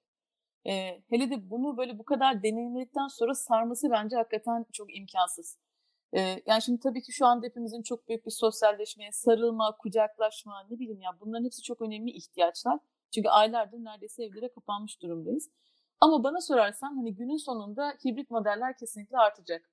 Ee, 0.67 1.03
hele 1.11 1.31
de 1.31 1.51
bunu 1.51 1.77
böyle 1.77 1.99
bu 1.99 2.05
kadar 2.05 2.43
deneyimledikten 2.43 3.07
sonra 3.09 3.35
sarması 3.35 3.91
bence 3.91 4.17
hakikaten 4.17 4.67
çok 4.73 4.97
imkansız. 4.97 5.59
Ee, 6.17 6.43
yani 6.47 6.63
şimdi 6.63 6.81
tabii 6.81 7.03
ki 7.03 7.13
şu 7.13 7.27
anda 7.27 7.47
hepimizin 7.47 7.83
çok 7.83 8.09
büyük 8.09 8.27
bir 8.27 8.31
sosyalleşmeye, 8.31 9.13
sarılma, 9.13 9.77
kucaklaşma, 9.77 10.67
ne 10.71 10.79
bileyim 10.79 11.01
ya 11.01 11.11
bunların 11.21 11.45
hepsi 11.45 11.63
çok 11.63 11.83
önemli 11.83 12.11
ihtiyaçlar. 12.11 12.79
Çünkü 13.15 13.29
aylardır 13.29 13.79
neredeyse 13.79 14.25
evlere 14.25 14.53
kapanmış 14.53 15.03
durumdayız. 15.03 15.51
Ama 16.01 16.25
bana 16.25 16.41
sorarsan 16.41 16.97
hani 16.97 17.15
günün 17.15 17.37
sonunda 17.37 17.95
hibrit 18.05 18.31
modeller 18.31 18.77
kesinlikle 18.77 19.19
artacak. 19.19 19.71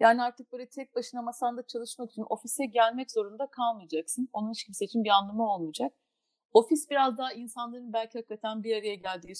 Yani 0.00 0.22
artık 0.22 0.52
böyle 0.52 0.68
tek 0.68 0.94
başına 0.94 1.22
masanda 1.22 1.66
çalışmak 1.66 2.10
için 2.10 2.24
ofise 2.28 2.66
gelmek 2.66 3.10
zorunda 3.10 3.46
kalmayacaksın. 3.46 4.28
Onun 4.32 4.50
hiç 4.50 4.64
kimse 4.64 4.84
için 4.84 5.04
bir 5.04 5.10
anlamı 5.10 5.52
olmayacak. 5.52 5.92
Ofis 6.52 6.90
biraz 6.90 7.18
daha 7.18 7.32
insanların 7.32 7.92
belki 7.92 8.18
hakikaten 8.18 8.62
bir 8.62 8.76
araya 8.76 8.94
geldiği, 8.94 9.34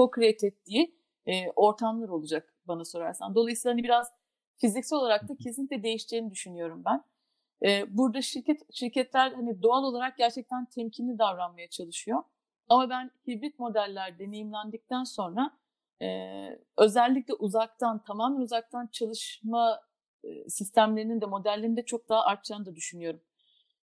co-create 0.00 0.46
ettiği 0.46 0.94
e, 1.26 1.50
ortamlar 1.50 2.08
olacak 2.08 2.54
bana 2.64 2.84
sorarsan. 2.84 3.34
Dolayısıyla 3.34 3.74
hani 3.74 3.84
biraz 3.84 4.12
fiziksel 4.56 4.98
olarak 4.98 5.28
da 5.28 5.36
kesinlikle 5.36 5.82
değişeceğini 5.82 6.30
düşünüyorum 6.30 6.82
ben. 6.84 7.04
E, 7.68 7.96
burada 7.96 8.22
şirket 8.22 8.74
şirketler 8.74 9.32
hani 9.32 9.62
doğal 9.62 9.84
olarak 9.84 10.18
gerçekten 10.18 10.64
temkinli 10.64 11.18
davranmaya 11.18 11.68
çalışıyor. 11.68 12.22
Ama 12.68 12.90
ben 12.90 13.10
hibrit 13.28 13.58
modeller 13.58 14.18
deneyimlendikten 14.18 15.04
sonra 15.04 15.60
ee, 16.02 16.58
özellikle 16.78 17.34
uzaktan, 17.34 18.02
tamamen 18.02 18.40
uzaktan 18.40 18.86
çalışma 18.92 19.80
e, 20.24 20.48
sistemlerinin 20.48 21.20
de 21.20 21.26
modellerinin 21.26 21.76
de 21.76 21.84
çok 21.84 22.08
daha 22.08 22.24
artacağını 22.24 22.66
da 22.66 22.76
düşünüyorum. 22.76 23.20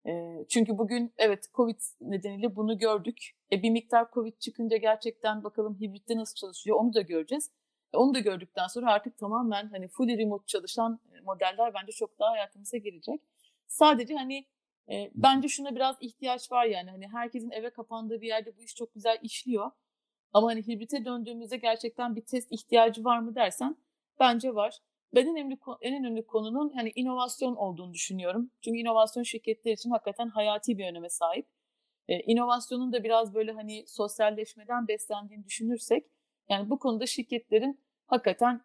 E, 0.06 0.44
çünkü 0.48 0.78
bugün 0.78 1.14
evet 1.18 1.48
Covid 1.54 1.80
nedeniyle 2.00 2.56
bunu 2.56 2.78
gördük. 2.78 3.30
E, 3.52 3.62
bir 3.62 3.70
miktar 3.70 4.10
Covid 4.12 4.38
çıkınca 4.38 4.76
gerçekten 4.76 5.44
bakalım 5.44 5.80
hibritte 5.80 6.16
nasıl 6.16 6.34
çalışıyor 6.34 6.76
onu 6.76 6.94
da 6.94 7.00
göreceğiz. 7.00 7.50
E, 7.92 7.96
onu 7.96 8.14
da 8.14 8.18
gördükten 8.18 8.66
sonra 8.66 8.92
artık 8.92 9.18
tamamen 9.18 9.68
hani 9.68 9.88
fully 9.88 10.18
remote 10.18 10.46
çalışan 10.46 11.00
modeller 11.24 11.74
bence 11.74 11.92
çok 11.92 12.18
daha 12.18 12.30
hayatımıza 12.30 12.76
girecek. 12.76 13.20
Sadece 13.66 14.14
hani 14.14 14.46
e, 14.90 15.10
bence 15.14 15.48
şuna 15.48 15.74
biraz 15.74 15.96
ihtiyaç 16.00 16.52
var 16.52 16.64
yani 16.64 16.90
hani 16.90 17.08
herkesin 17.08 17.50
eve 17.50 17.70
kapandığı 17.70 18.20
bir 18.20 18.26
yerde 18.26 18.56
bu 18.56 18.62
iş 18.62 18.74
çok 18.74 18.94
güzel 18.94 19.18
işliyor. 19.22 19.70
Ama 20.32 20.48
hani 20.48 20.66
hibrite 20.66 21.04
döndüğümüzde 21.04 21.56
gerçekten 21.56 22.16
bir 22.16 22.24
test 22.24 22.52
ihtiyacı 22.52 23.04
var 23.04 23.18
mı 23.18 23.34
dersen 23.34 23.76
bence 24.20 24.54
var. 24.54 24.78
Ben 25.14 25.26
en 25.26 25.36
önemli, 25.36 25.58
en 25.80 25.94
önemli 26.00 26.26
konunun 26.26 26.70
hani 26.74 26.92
inovasyon 26.94 27.56
olduğunu 27.56 27.94
düşünüyorum. 27.94 28.50
Çünkü 28.60 28.78
inovasyon 28.78 29.22
şirketler 29.22 29.72
için 29.72 29.90
hakikaten 29.90 30.28
hayati 30.28 30.78
bir 30.78 30.86
öneme 30.86 31.08
sahip. 31.08 31.46
Ee, 32.08 32.20
inovasyonun 32.20 32.92
da 32.92 33.04
biraz 33.04 33.34
böyle 33.34 33.52
hani 33.52 33.84
sosyalleşmeden 33.86 34.88
beslendiğini 34.88 35.44
düşünürsek 35.44 36.06
yani 36.48 36.70
bu 36.70 36.78
konuda 36.78 37.06
şirketlerin 37.06 37.80
hakikaten 38.06 38.60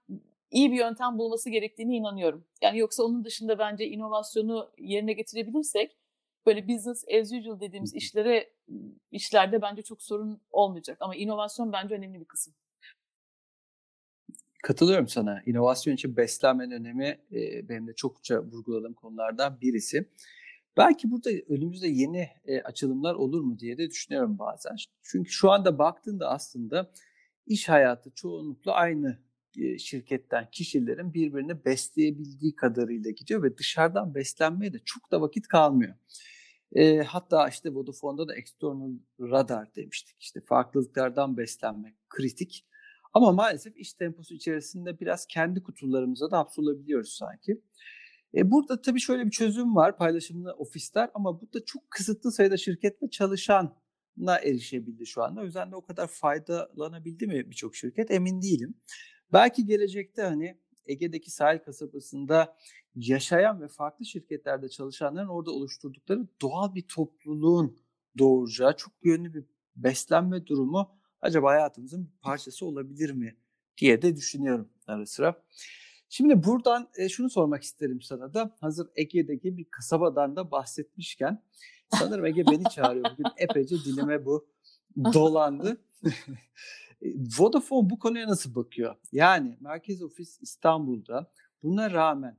iyi 0.52 0.72
bir 0.72 0.78
yöntem 0.78 1.18
bulması 1.18 1.50
gerektiğini 1.50 1.96
inanıyorum. 1.96 2.46
Yani 2.62 2.78
yoksa 2.80 3.04
onun 3.04 3.26
dışında 3.26 3.60
bence 3.60 3.88
inovasyonu 3.88 4.72
yerine 4.78 5.14
getirebilirsek 5.14 5.98
böyle 6.46 6.68
business 6.68 7.06
as 7.20 7.32
usual 7.34 7.60
dediğimiz 7.60 7.96
işlere 7.96 8.50
işlerde 9.12 9.62
bence 9.62 9.82
çok 9.82 10.02
sorun 10.02 10.42
olmayacak. 10.52 10.98
Ama 11.02 11.16
inovasyon 11.16 11.72
bence 11.74 11.96
önemli 11.96 12.20
bir 12.20 12.26
kısım. 12.26 12.54
Katılıyorum 14.64 15.08
sana. 15.08 15.42
İnovasyon 15.46 15.94
için 15.94 16.18
beslenmenin 16.18 16.72
önemi 16.72 17.20
e, 17.32 17.70
benim 17.70 17.88
de 17.88 17.94
çokça 17.96 18.44
vurguladığım 18.44 18.94
konulardan 18.94 19.62
birisi. 19.62 20.10
Belki 20.78 21.12
burada 21.12 21.30
önümüzde 21.50 21.88
yeni 21.88 22.30
e, 22.46 22.62
açılımlar 22.62 23.16
olur 23.16 23.42
mu 23.42 23.60
diye 23.60 23.78
de 23.78 23.90
düşünüyorum 23.90 24.40
bazen. 24.40 24.76
Çünkü 25.04 25.32
şu 25.32 25.52
anda 25.52 25.80
baktığında 25.80 26.30
aslında 26.30 26.92
iş 27.46 27.70
hayatı 27.70 28.12
çoğunlukla 28.12 28.72
aynı 28.72 29.20
e, 29.58 29.78
şirketten 29.78 30.48
kişilerin 30.52 31.14
birbirini 31.14 31.66
besleyebildiği 31.66 32.56
kadarıyla 32.56 33.12
gidiyor 33.12 33.44
ve 33.44 33.58
dışarıdan 33.58 34.16
beslenmeye 34.16 34.74
de 34.74 34.80
çok 34.86 35.12
da 35.12 35.22
vakit 35.22 35.48
kalmıyor. 35.48 35.96
E, 36.76 36.98
hatta 36.98 37.50
işte 37.50 37.74
Vodafone'da 37.74 38.28
da 38.28 38.36
external 38.36 38.92
radar 39.20 39.76
demiştik. 39.76 40.16
İşte 40.20 40.42
farklılıklardan 40.42 41.38
beslenmek 41.38 41.96
kritik. 42.10 42.66
Ama 43.14 43.32
maalesef 43.32 43.78
iş 43.78 43.94
temposu 43.94 44.34
içerisinde 44.34 45.00
biraz 45.00 45.26
kendi 45.26 45.64
kutularımıza 45.64 46.32
da 46.32 46.38
hapsolabiliyoruz 46.38 47.14
sanki. 47.14 47.62
E, 48.36 48.52
burada 48.52 48.82
tabii 48.82 49.00
şöyle 49.00 49.26
bir 49.26 49.32
çözüm 49.32 49.76
var 49.76 49.98
paylaşımlı 49.98 50.54
ofisler 50.54 51.10
ama 51.14 51.42
bu 51.42 51.54
da 51.54 51.66
çok 51.66 51.92
kısıtlı 51.92 52.32
sayıda 52.32 52.58
şirket 52.58 53.04
ve 53.04 53.10
çalışanla 53.10 54.40
erişebildi 54.44 55.06
şu 55.06 55.24
anda. 55.24 55.42
O 55.42 55.44
yüzden 55.44 55.72
de 55.72 55.76
o 55.76 55.86
kadar 55.86 56.08
faydalanabildi 56.08 57.28
mi 57.28 57.50
birçok 57.50 57.76
şirket 57.76 58.12
emin 58.12 58.42
değilim. 58.42 58.74
Belki 59.34 59.66
gelecekte 59.66 60.22
hani 60.22 60.58
Ege'deki 60.86 61.32
sahil 61.32 61.60
kasabasında 61.60 62.58
yaşayan 62.96 63.62
ve 63.62 63.68
farklı 63.68 64.06
şirketlerde 64.06 64.70
çalışanların 64.70 65.28
orada 65.28 65.52
oluşturdukları 65.52 66.28
doğal 66.42 66.76
bir 66.76 66.88
topluluğun 66.88 67.78
doğuracağı 68.18 68.78
çok 68.78 68.94
yönlü 69.04 69.34
bir 69.34 69.44
beslenme 69.76 70.46
durumu 70.46 70.99
acaba 71.22 71.52
hayatımızın 71.52 72.06
bir 72.06 72.22
parçası 72.22 72.66
olabilir 72.66 73.10
mi 73.10 73.36
diye 73.78 74.02
de 74.02 74.16
düşünüyorum 74.16 74.70
ara 74.88 75.06
sıra. 75.06 75.44
Şimdi 76.10 76.44
buradan 76.44 76.90
e, 76.98 77.10
şunu 77.10 77.30
sormak 77.30 77.64
isterim 77.64 78.02
sana 78.02 78.34
da 78.34 78.56
hazır 78.60 78.88
Ege'deki 78.96 79.58
bir 79.58 79.66
kasabadan 79.72 80.36
da 80.36 80.52
bahsetmişken 80.52 81.44
sanırım 81.90 82.26
Ege 82.26 82.46
beni 82.46 82.64
çağırıyor 82.76 83.06
bugün 83.12 83.26
epeyce 83.38 83.76
dilime 83.76 84.26
bu 84.26 84.48
dolandı. 85.14 85.82
Vodafone 87.40 87.90
bu 87.90 88.00
konuya 88.00 88.28
nasıl 88.28 88.56
bakıyor? 88.56 88.96
Yani 89.12 89.58
merkez 89.60 90.02
ofis 90.02 90.42
İstanbul'da 90.42 91.32
buna 91.64 91.92
rağmen 91.92 92.38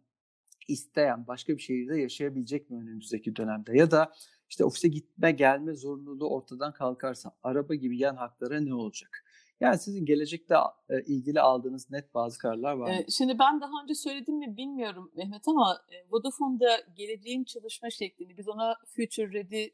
isteyen 0.69 1.27
başka 1.27 1.57
bir 1.57 1.63
şehirde 1.63 2.01
yaşayabilecek 2.01 2.71
mi 2.71 2.77
önümüzdeki 2.77 3.37
dönemde? 3.37 3.77
Ya 3.77 3.91
da 3.91 4.13
işte 4.51 4.65
ofise 4.65 4.89
gitme 4.89 5.33
gelme 5.33 5.75
zorunluluğu 5.75 6.29
ortadan 6.29 6.73
kalkarsa 6.73 7.33
araba 7.43 7.75
gibi 7.75 7.99
yan 7.99 8.17
haklara 8.17 8.61
ne 8.61 8.75
olacak? 8.75 9.25
Yani 9.61 9.79
sizin 9.79 10.05
gelecekte 10.05 10.55
e, 10.89 11.03
ilgili 11.03 11.41
aldığınız 11.41 11.91
net 11.91 12.15
bazı 12.15 12.39
kararlar 12.39 12.73
var 12.73 12.99
mı? 12.99 13.05
Şimdi 13.09 13.39
ben 13.39 13.61
daha 13.61 13.83
önce 13.83 13.95
söyledim 13.95 14.39
mi 14.39 14.57
bilmiyorum 14.57 15.11
Mehmet 15.17 15.49
ama 15.49 15.81
Vodafone'da 16.11 16.81
geleceğin 16.95 17.45
çalışma 17.45 17.91
şeklini 17.91 18.39
biz 18.39 18.49
ona 18.49 18.77
Future 18.87 19.33
Ready 19.33 19.69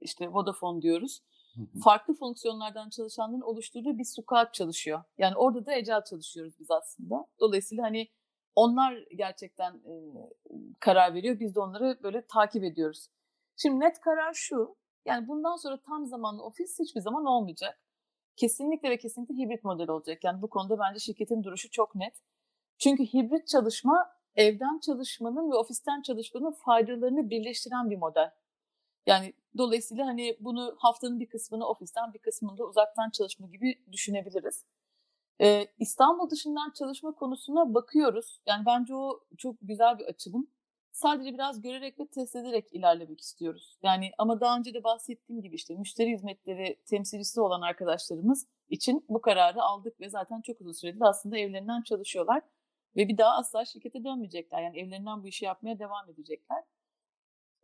işte 0.00 0.28
Vodafone 0.28 0.82
diyoruz 0.82 1.22
farklı 1.84 2.14
fonksiyonlardan 2.14 2.90
çalışanların 2.90 3.40
oluşturduğu 3.40 3.98
bir 3.98 4.04
squad 4.04 4.52
çalışıyor. 4.52 5.02
Yani 5.18 5.36
orada 5.36 5.66
da 5.66 5.72
Agile 5.72 6.04
çalışıyoruz 6.10 6.54
biz 6.60 6.70
aslında. 6.70 7.26
Dolayısıyla 7.40 7.84
hani 7.84 8.08
onlar 8.54 9.04
gerçekten 9.16 9.74
e, 9.74 9.92
karar 10.80 11.14
veriyor. 11.14 11.40
Biz 11.40 11.54
de 11.54 11.60
onları 11.60 11.98
böyle 12.02 12.26
takip 12.26 12.64
ediyoruz. 12.64 13.08
Şimdi 13.56 13.80
net 13.80 14.00
karar 14.00 14.34
şu. 14.34 14.76
Yani 15.04 15.28
bundan 15.28 15.56
sonra 15.56 15.80
tam 15.80 16.06
zamanlı 16.06 16.42
ofis 16.42 16.78
hiçbir 16.78 17.00
zaman 17.00 17.24
olmayacak. 17.24 17.80
Kesinlikle 18.36 18.90
ve 18.90 18.98
kesinlikle 18.98 19.34
hibrit 19.34 19.64
model 19.64 19.88
olacak. 19.88 20.24
Yani 20.24 20.42
bu 20.42 20.50
konuda 20.50 20.78
bence 20.78 21.00
şirketin 21.00 21.42
duruşu 21.42 21.70
çok 21.70 21.94
net. 21.94 22.14
Çünkü 22.78 23.04
hibrit 23.04 23.48
çalışma 23.48 24.16
evden 24.34 24.78
çalışmanın 24.78 25.50
ve 25.50 25.54
ofisten 25.54 26.02
çalışmanın 26.02 26.52
faydalarını 26.52 27.30
birleştiren 27.30 27.90
bir 27.90 27.96
model. 27.96 28.30
Yani 29.06 29.32
dolayısıyla 29.58 30.06
hani 30.06 30.36
bunu 30.40 30.76
haftanın 30.78 31.20
bir 31.20 31.28
kısmını 31.28 31.66
ofisten 31.66 32.14
bir 32.14 32.18
kısmını 32.18 32.58
da 32.58 32.64
uzaktan 32.64 33.10
çalışma 33.10 33.46
gibi 33.46 33.84
düşünebiliriz. 33.92 34.64
Ee, 35.40 35.66
İstanbul 35.78 36.30
dışından 36.30 36.70
çalışma 36.70 37.12
konusuna 37.12 37.74
bakıyoruz. 37.74 38.40
Yani 38.46 38.66
bence 38.66 38.94
o 38.94 39.20
çok 39.38 39.56
güzel 39.62 39.98
bir 39.98 40.04
açılım. 40.04 40.50
Sadece 40.96 41.34
biraz 41.34 41.62
görerek 41.62 42.00
ve 42.00 42.06
test 42.06 42.36
ederek 42.36 42.72
ilerlemek 42.72 43.20
istiyoruz. 43.20 43.78
Yani 43.82 44.10
ama 44.18 44.40
daha 44.40 44.58
önce 44.58 44.74
de 44.74 44.84
bahsettiğim 44.84 45.42
gibi 45.42 45.54
işte 45.54 45.74
müşteri 45.74 46.10
hizmetleri 46.10 46.80
temsilcisi 46.86 47.40
olan 47.40 47.60
arkadaşlarımız 47.60 48.46
için 48.68 49.04
bu 49.08 49.20
kararı 49.20 49.62
aldık 49.62 50.00
ve 50.00 50.08
zaten 50.08 50.40
çok 50.40 50.60
uzun 50.60 50.72
süredir 50.72 51.00
aslında 51.00 51.38
evlerinden 51.38 51.82
çalışıyorlar 51.82 52.42
ve 52.96 53.08
bir 53.08 53.18
daha 53.18 53.36
asla 53.36 53.64
şirkete 53.64 54.04
dönmeyecekler. 54.04 54.62
Yani 54.62 54.78
evlerinden 54.78 55.22
bu 55.22 55.26
işi 55.26 55.44
yapmaya 55.44 55.78
devam 55.78 56.10
edecekler. 56.10 56.62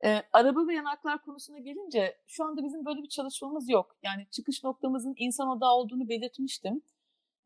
E, 0.05 0.23
araba 0.33 0.67
ve 0.67 0.75
yanaklar 0.75 1.23
konusuna 1.23 1.59
gelince 1.59 2.17
şu 2.27 2.45
anda 2.45 2.65
bizim 2.65 2.85
böyle 2.85 3.03
bir 3.03 3.09
çalışmamız 3.09 3.69
yok. 3.69 3.97
Yani 4.03 4.27
çıkış 4.31 4.65
noktamızın 4.65 5.15
insan 5.17 5.49
odağı 5.49 5.75
olduğunu 5.75 6.09
belirtmiştim. 6.09 6.83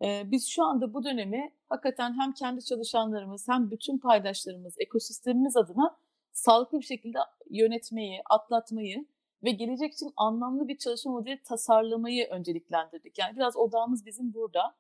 Biz 0.03 0.49
şu 0.49 0.65
anda 0.65 0.95
bu 0.95 1.05
dönemi 1.05 1.53
hakikaten 1.69 2.21
hem 2.21 2.33
kendi 2.33 2.65
çalışanlarımız 2.65 3.49
hem 3.49 3.71
bütün 3.71 3.99
paydaşlarımız, 3.99 4.75
ekosistemimiz 4.79 5.57
adına 5.57 5.97
sağlıklı 6.33 6.79
bir 6.79 6.85
şekilde 6.85 7.19
yönetmeyi, 7.51 8.21
atlatmayı 8.31 9.07
ve 9.45 9.51
gelecek 9.51 9.93
için 9.93 10.13
anlamlı 10.17 10.69
bir 10.69 10.79
çalışma 10.79 11.13
modeli 11.13 11.43
tasarlamayı 11.43 12.27
önceliklendirdik. 12.27 13.19
Yani 13.19 13.37
biraz 13.37 13.57
odağımız 13.57 14.07
bizim 14.07 14.35
burada. 14.35 14.77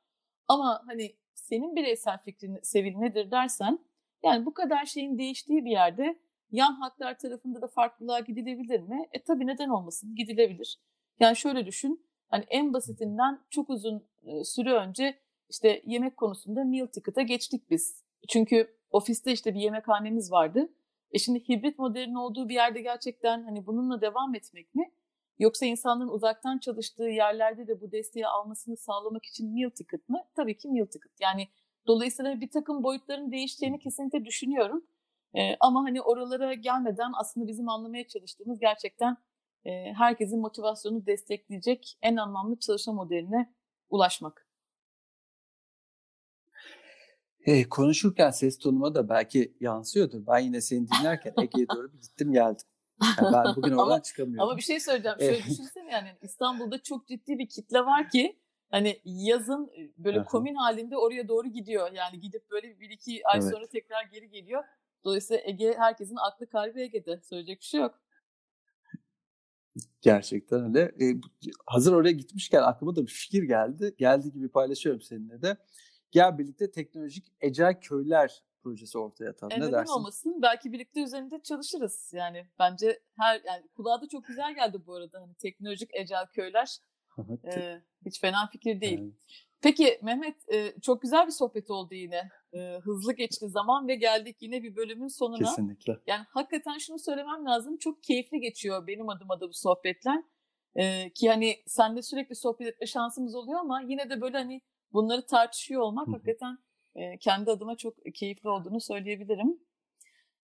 Ama 0.48 0.82
hani 0.86 1.16
senin 1.34 1.76
bireysel 1.76 2.18
fikrin 2.18 2.58
Sevil 2.62 2.96
nedir 2.96 3.30
dersen 3.30 3.78
yani 4.22 4.46
bu 4.46 4.54
kadar 4.54 4.84
şeyin 4.84 5.18
değiştiği 5.18 5.64
bir 5.64 5.70
yerde 5.70 6.18
yan 6.50 6.72
haklar 6.72 7.18
tarafında 7.18 7.62
da 7.62 7.66
farklılığa 7.66 8.20
gidilebilir 8.20 8.80
mi? 8.80 9.08
E 9.12 9.22
tabii 9.22 9.46
neden 9.46 9.68
olmasın 9.68 10.14
gidilebilir. 10.14 10.78
Yani 11.20 11.36
şöyle 11.36 11.66
düşün 11.66 12.05
hani 12.28 12.44
en 12.48 12.72
basitinden 12.72 13.40
çok 13.50 13.70
uzun 13.70 14.04
e, 14.22 14.44
süre 14.44 14.72
önce 14.72 15.18
işte 15.48 15.82
yemek 15.86 16.16
konusunda 16.16 16.64
meal 16.64 16.86
ticket'a 16.86 17.22
geçtik 17.22 17.70
biz. 17.70 18.04
Çünkü 18.28 18.76
ofiste 18.90 19.32
işte 19.32 19.54
bir 19.54 19.60
yemekhanemiz 19.60 20.32
vardı. 20.32 20.68
E 21.10 21.18
şimdi 21.18 21.48
hibrit 21.48 21.78
modelin 21.78 22.14
olduğu 22.14 22.48
bir 22.48 22.54
yerde 22.54 22.80
gerçekten 22.80 23.42
hani 23.44 23.66
bununla 23.66 24.00
devam 24.00 24.34
etmek 24.34 24.74
mi? 24.74 24.92
Yoksa 25.38 25.66
insanların 25.66 26.08
uzaktan 26.08 26.58
çalıştığı 26.58 27.08
yerlerde 27.08 27.66
de 27.66 27.80
bu 27.80 27.92
desteği 27.92 28.26
almasını 28.26 28.76
sağlamak 28.76 29.24
için 29.24 29.54
meal 29.54 29.70
ticket 29.70 30.08
mı? 30.08 30.22
Tabii 30.36 30.56
ki 30.56 30.68
meal 30.68 30.86
ticket. 30.86 31.12
Yani 31.20 31.48
dolayısıyla 31.86 32.40
bir 32.40 32.50
takım 32.50 32.82
boyutların 32.82 33.32
değişeceğini 33.32 33.78
kesinlikle 33.78 34.24
düşünüyorum. 34.24 34.86
Ee, 35.34 35.56
ama 35.60 35.84
hani 35.84 36.02
oralara 36.02 36.54
gelmeden 36.54 37.12
aslında 37.20 37.46
bizim 37.46 37.68
anlamaya 37.68 38.08
çalıştığımız 38.08 38.60
gerçekten 38.60 39.16
herkesin 39.94 40.40
motivasyonunu 40.40 41.06
destekleyecek 41.06 41.98
en 42.02 42.16
anlamlı 42.16 42.58
çalışma 42.58 42.92
modeline 42.92 43.54
ulaşmak. 43.90 44.46
E, 47.46 47.68
konuşurken 47.68 48.30
ses 48.30 48.58
tonuma 48.58 48.94
da 48.94 49.08
belki 49.08 49.56
yansıyordur. 49.60 50.26
Ben 50.26 50.38
yine 50.38 50.60
seni 50.60 50.88
dinlerken 50.88 51.34
Ege'ye 51.42 51.68
doğru 51.68 51.92
bir 51.92 52.00
gittim 52.00 52.32
geldim. 52.32 52.66
Yani 53.02 53.32
ben 53.32 53.56
bugün 53.56 53.72
oradan 53.72 53.92
ama, 53.92 54.02
çıkamıyorum. 54.02 54.48
Ama 54.48 54.56
bir 54.56 54.62
şey 54.62 54.80
söyleyeceğim. 54.80 55.18
Şöyle 55.20 55.44
düşünsene 55.50 55.92
yani 55.92 56.08
İstanbul'da 56.22 56.82
çok 56.82 57.06
ciddi 57.08 57.38
bir 57.38 57.48
kitle 57.48 57.80
var 57.80 58.10
ki 58.10 58.38
hani 58.70 59.00
yazın 59.04 59.70
böyle 59.98 60.24
komün 60.24 60.54
halinde 60.54 60.96
oraya 60.96 61.28
doğru 61.28 61.48
gidiyor. 61.48 61.92
Yani 61.92 62.20
gidip 62.20 62.50
böyle 62.50 62.80
bir 62.80 62.90
iki 62.90 63.26
ay 63.26 63.40
evet. 63.40 63.50
sonra 63.52 63.66
tekrar 63.66 64.04
geri 64.04 64.30
geliyor. 64.30 64.64
Dolayısıyla 65.04 65.42
Ege 65.44 65.74
herkesin 65.78 66.16
aklı 66.16 66.46
kalbi 66.46 66.82
Ege'de. 66.82 67.20
Söyleyecek 67.22 67.60
bir 67.60 67.66
şey 67.66 67.80
yok. 67.80 68.00
Gerçekten 70.06 70.64
öyle. 70.64 70.92
Ee, 71.00 71.20
hazır 71.66 71.92
oraya 71.92 72.12
gitmişken 72.12 72.62
aklıma 72.62 72.96
da 72.96 73.02
bir 73.02 73.10
fikir 73.10 73.42
geldi. 73.42 73.94
Geldiği 73.98 74.32
gibi 74.32 74.48
paylaşıyorum 74.48 75.02
seninle 75.02 75.42
de. 75.42 75.56
Gel 76.10 76.38
birlikte 76.38 76.70
teknolojik 76.70 77.32
ecel 77.40 77.80
köyler 77.80 78.42
projesi 78.62 78.98
ortaya 78.98 79.30
atalım. 79.30 79.52
E, 79.52 79.60
ne 79.60 79.72
dersin? 79.72 79.92
olmasın? 79.92 80.42
Belki 80.42 80.72
birlikte 80.72 81.02
üzerinde 81.02 81.42
çalışırız. 81.42 82.10
Yani 82.14 82.46
bence 82.58 83.00
her 83.18 83.40
yani 83.44 83.68
kulağa 83.76 84.00
da 84.02 84.08
çok 84.08 84.24
güzel 84.24 84.54
geldi 84.54 84.82
bu 84.86 84.94
arada. 84.94 85.20
Hani 85.20 85.34
teknolojik 85.34 85.90
ecel 85.92 86.26
köyler 86.26 86.78
e, 87.44 87.80
hiç 88.06 88.20
fena 88.20 88.46
fikir 88.52 88.80
değil. 88.80 89.00
Evet. 89.02 89.14
Peki 89.60 90.00
Mehmet 90.02 90.52
e, 90.52 90.80
çok 90.80 91.02
güzel 91.02 91.26
bir 91.26 91.32
sohbet 91.32 91.70
oldu 91.70 91.94
yine. 91.94 92.30
E, 92.56 92.78
hızlı 92.78 93.12
geçti 93.12 93.48
zaman 93.48 93.88
ve 93.88 93.94
geldik 93.94 94.36
yine 94.40 94.62
bir 94.62 94.76
bölümün 94.76 95.08
sonuna. 95.08 95.38
Kesinlikle. 95.38 95.96
Yani 96.06 96.24
hakikaten 96.28 96.78
şunu 96.78 96.98
söylemem 96.98 97.44
lazım. 97.44 97.76
Çok 97.76 98.02
keyifli 98.02 98.40
geçiyor 98.40 98.86
benim 98.86 99.08
adıma 99.08 99.40
da 99.40 99.48
bu 99.48 99.52
sohbetler. 99.52 100.22
E, 100.74 101.10
ki 101.12 101.28
hani 101.28 101.56
senle 101.66 102.02
sürekli 102.02 102.34
sohbet 102.36 102.68
etme 102.68 102.86
şansımız 102.86 103.34
oluyor 103.34 103.60
ama 103.60 103.80
yine 103.80 104.10
de 104.10 104.20
böyle 104.20 104.36
hani 104.36 104.60
bunları 104.92 105.26
tartışıyor 105.26 105.80
olmak 105.80 106.08
hakikaten 106.08 106.58
e, 106.94 107.18
kendi 107.18 107.50
adıma 107.50 107.76
çok 107.76 107.94
keyifli 108.14 108.48
olduğunu 108.48 108.80
söyleyebilirim. 108.80 109.60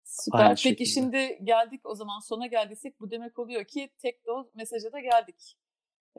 Süper. 0.03 0.39
Aynı 0.39 0.49
Peki 0.49 0.61
şekilde. 0.61 0.89
şimdi 0.89 1.39
geldik 1.43 1.81
o 1.85 1.95
zaman 1.95 2.19
sona 2.19 2.47
geldiysek 2.47 2.99
bu 2.99 3.11
demek 3.11 3.39
oluyor 3.39 3.65
ki 3.65 3.89
tek 3.97 4.25
doz 4.25 4.55
mesaja 4.55 4.91
da 4.91 4.99
geldik. 4.99 5.57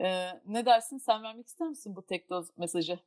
Ee, 0.01 0.29
ne 0.45 0.65
dersin? 0.65 0.97
Sen 0.97 1.23
vermek 1.23 1.47
ister 1.47 1.67
misin 1.67 1.95
bu 1.95 2.05
tek 2.05 2.29
doz 2.29 2.57
mesajı? 2.57 2.99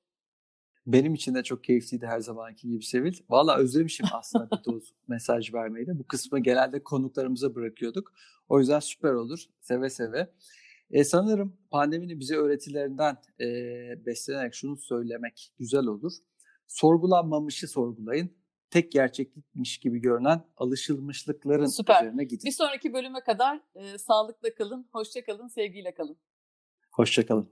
Benim 0.86 1.14
için 1.14 1.34
de 1.34 1.42
çok 1.42 1.64
keyifliydi 1.64 2.06
her 2.06 2.20
zamanki 2.20 2.68
gibi 2.68 2.82
Sevil. 2.82 3.14
Valla 3.28 3.56
özlemişim 3.56 4.06
aslında 4.12 4.50
bir 4.50 4.64
doz 4.72 4.94
mesaj 5.08 5.54
vermeyi 5.54 5.86
de. 5.86 5.98
Bu 5.98 6.06
kısmı 6.06 6.40
genelde 6.40 6.82
konuklarımıza 6.82 7.54
bırakıyorduk. 7.54 8.12
O 8.48 8.58
yüzden 8.58 8.80
süper 8.80 9.12
olur. 9.12 9.44
Seve 9.60 9.90
seve. 9.90 10.30
E, 10.90 11.04
sanırım 11.04 11.56
pandeminin 11.70 12.20
bize 12.20 12.36
öğretilerinden 12.36 13.16
e, 13.40 13.46
beslenerek 14.06 14.54
şunu 14.54 14.76
söylemek 14.76 15.52
güzel 15.58 15.86
olur. 15.86 16.12
Sorgulanmamışı 16.66 17.68
sorgulayın. 17.68 18.30
Tek 18.70 18.92
gerçeklikmiş 18.92 19.78
gibi 19.78 19.98
görünen 19.98 20.44
alışılmışlıkların 20.56 21.66
Süper. 21.66 22.02
üzerine 22.02 22.24
gidin. 22.24 22.46
Bir 22.46 22.52
sonraki 22.52 22.92
bölüme 22.92 23.20
kadar 23.20 23.60
e, 23.74 23.98
sağlıkla 23.98 24.54
kalın, 24.54 24.88
hoşça 24.92 25.24
kalın, 25.24 25.48
sevgiyle 25.48 25.94
kalın. 25.94 26.16
Hoşça 26.92 27.26
kalın. 27.26 27.50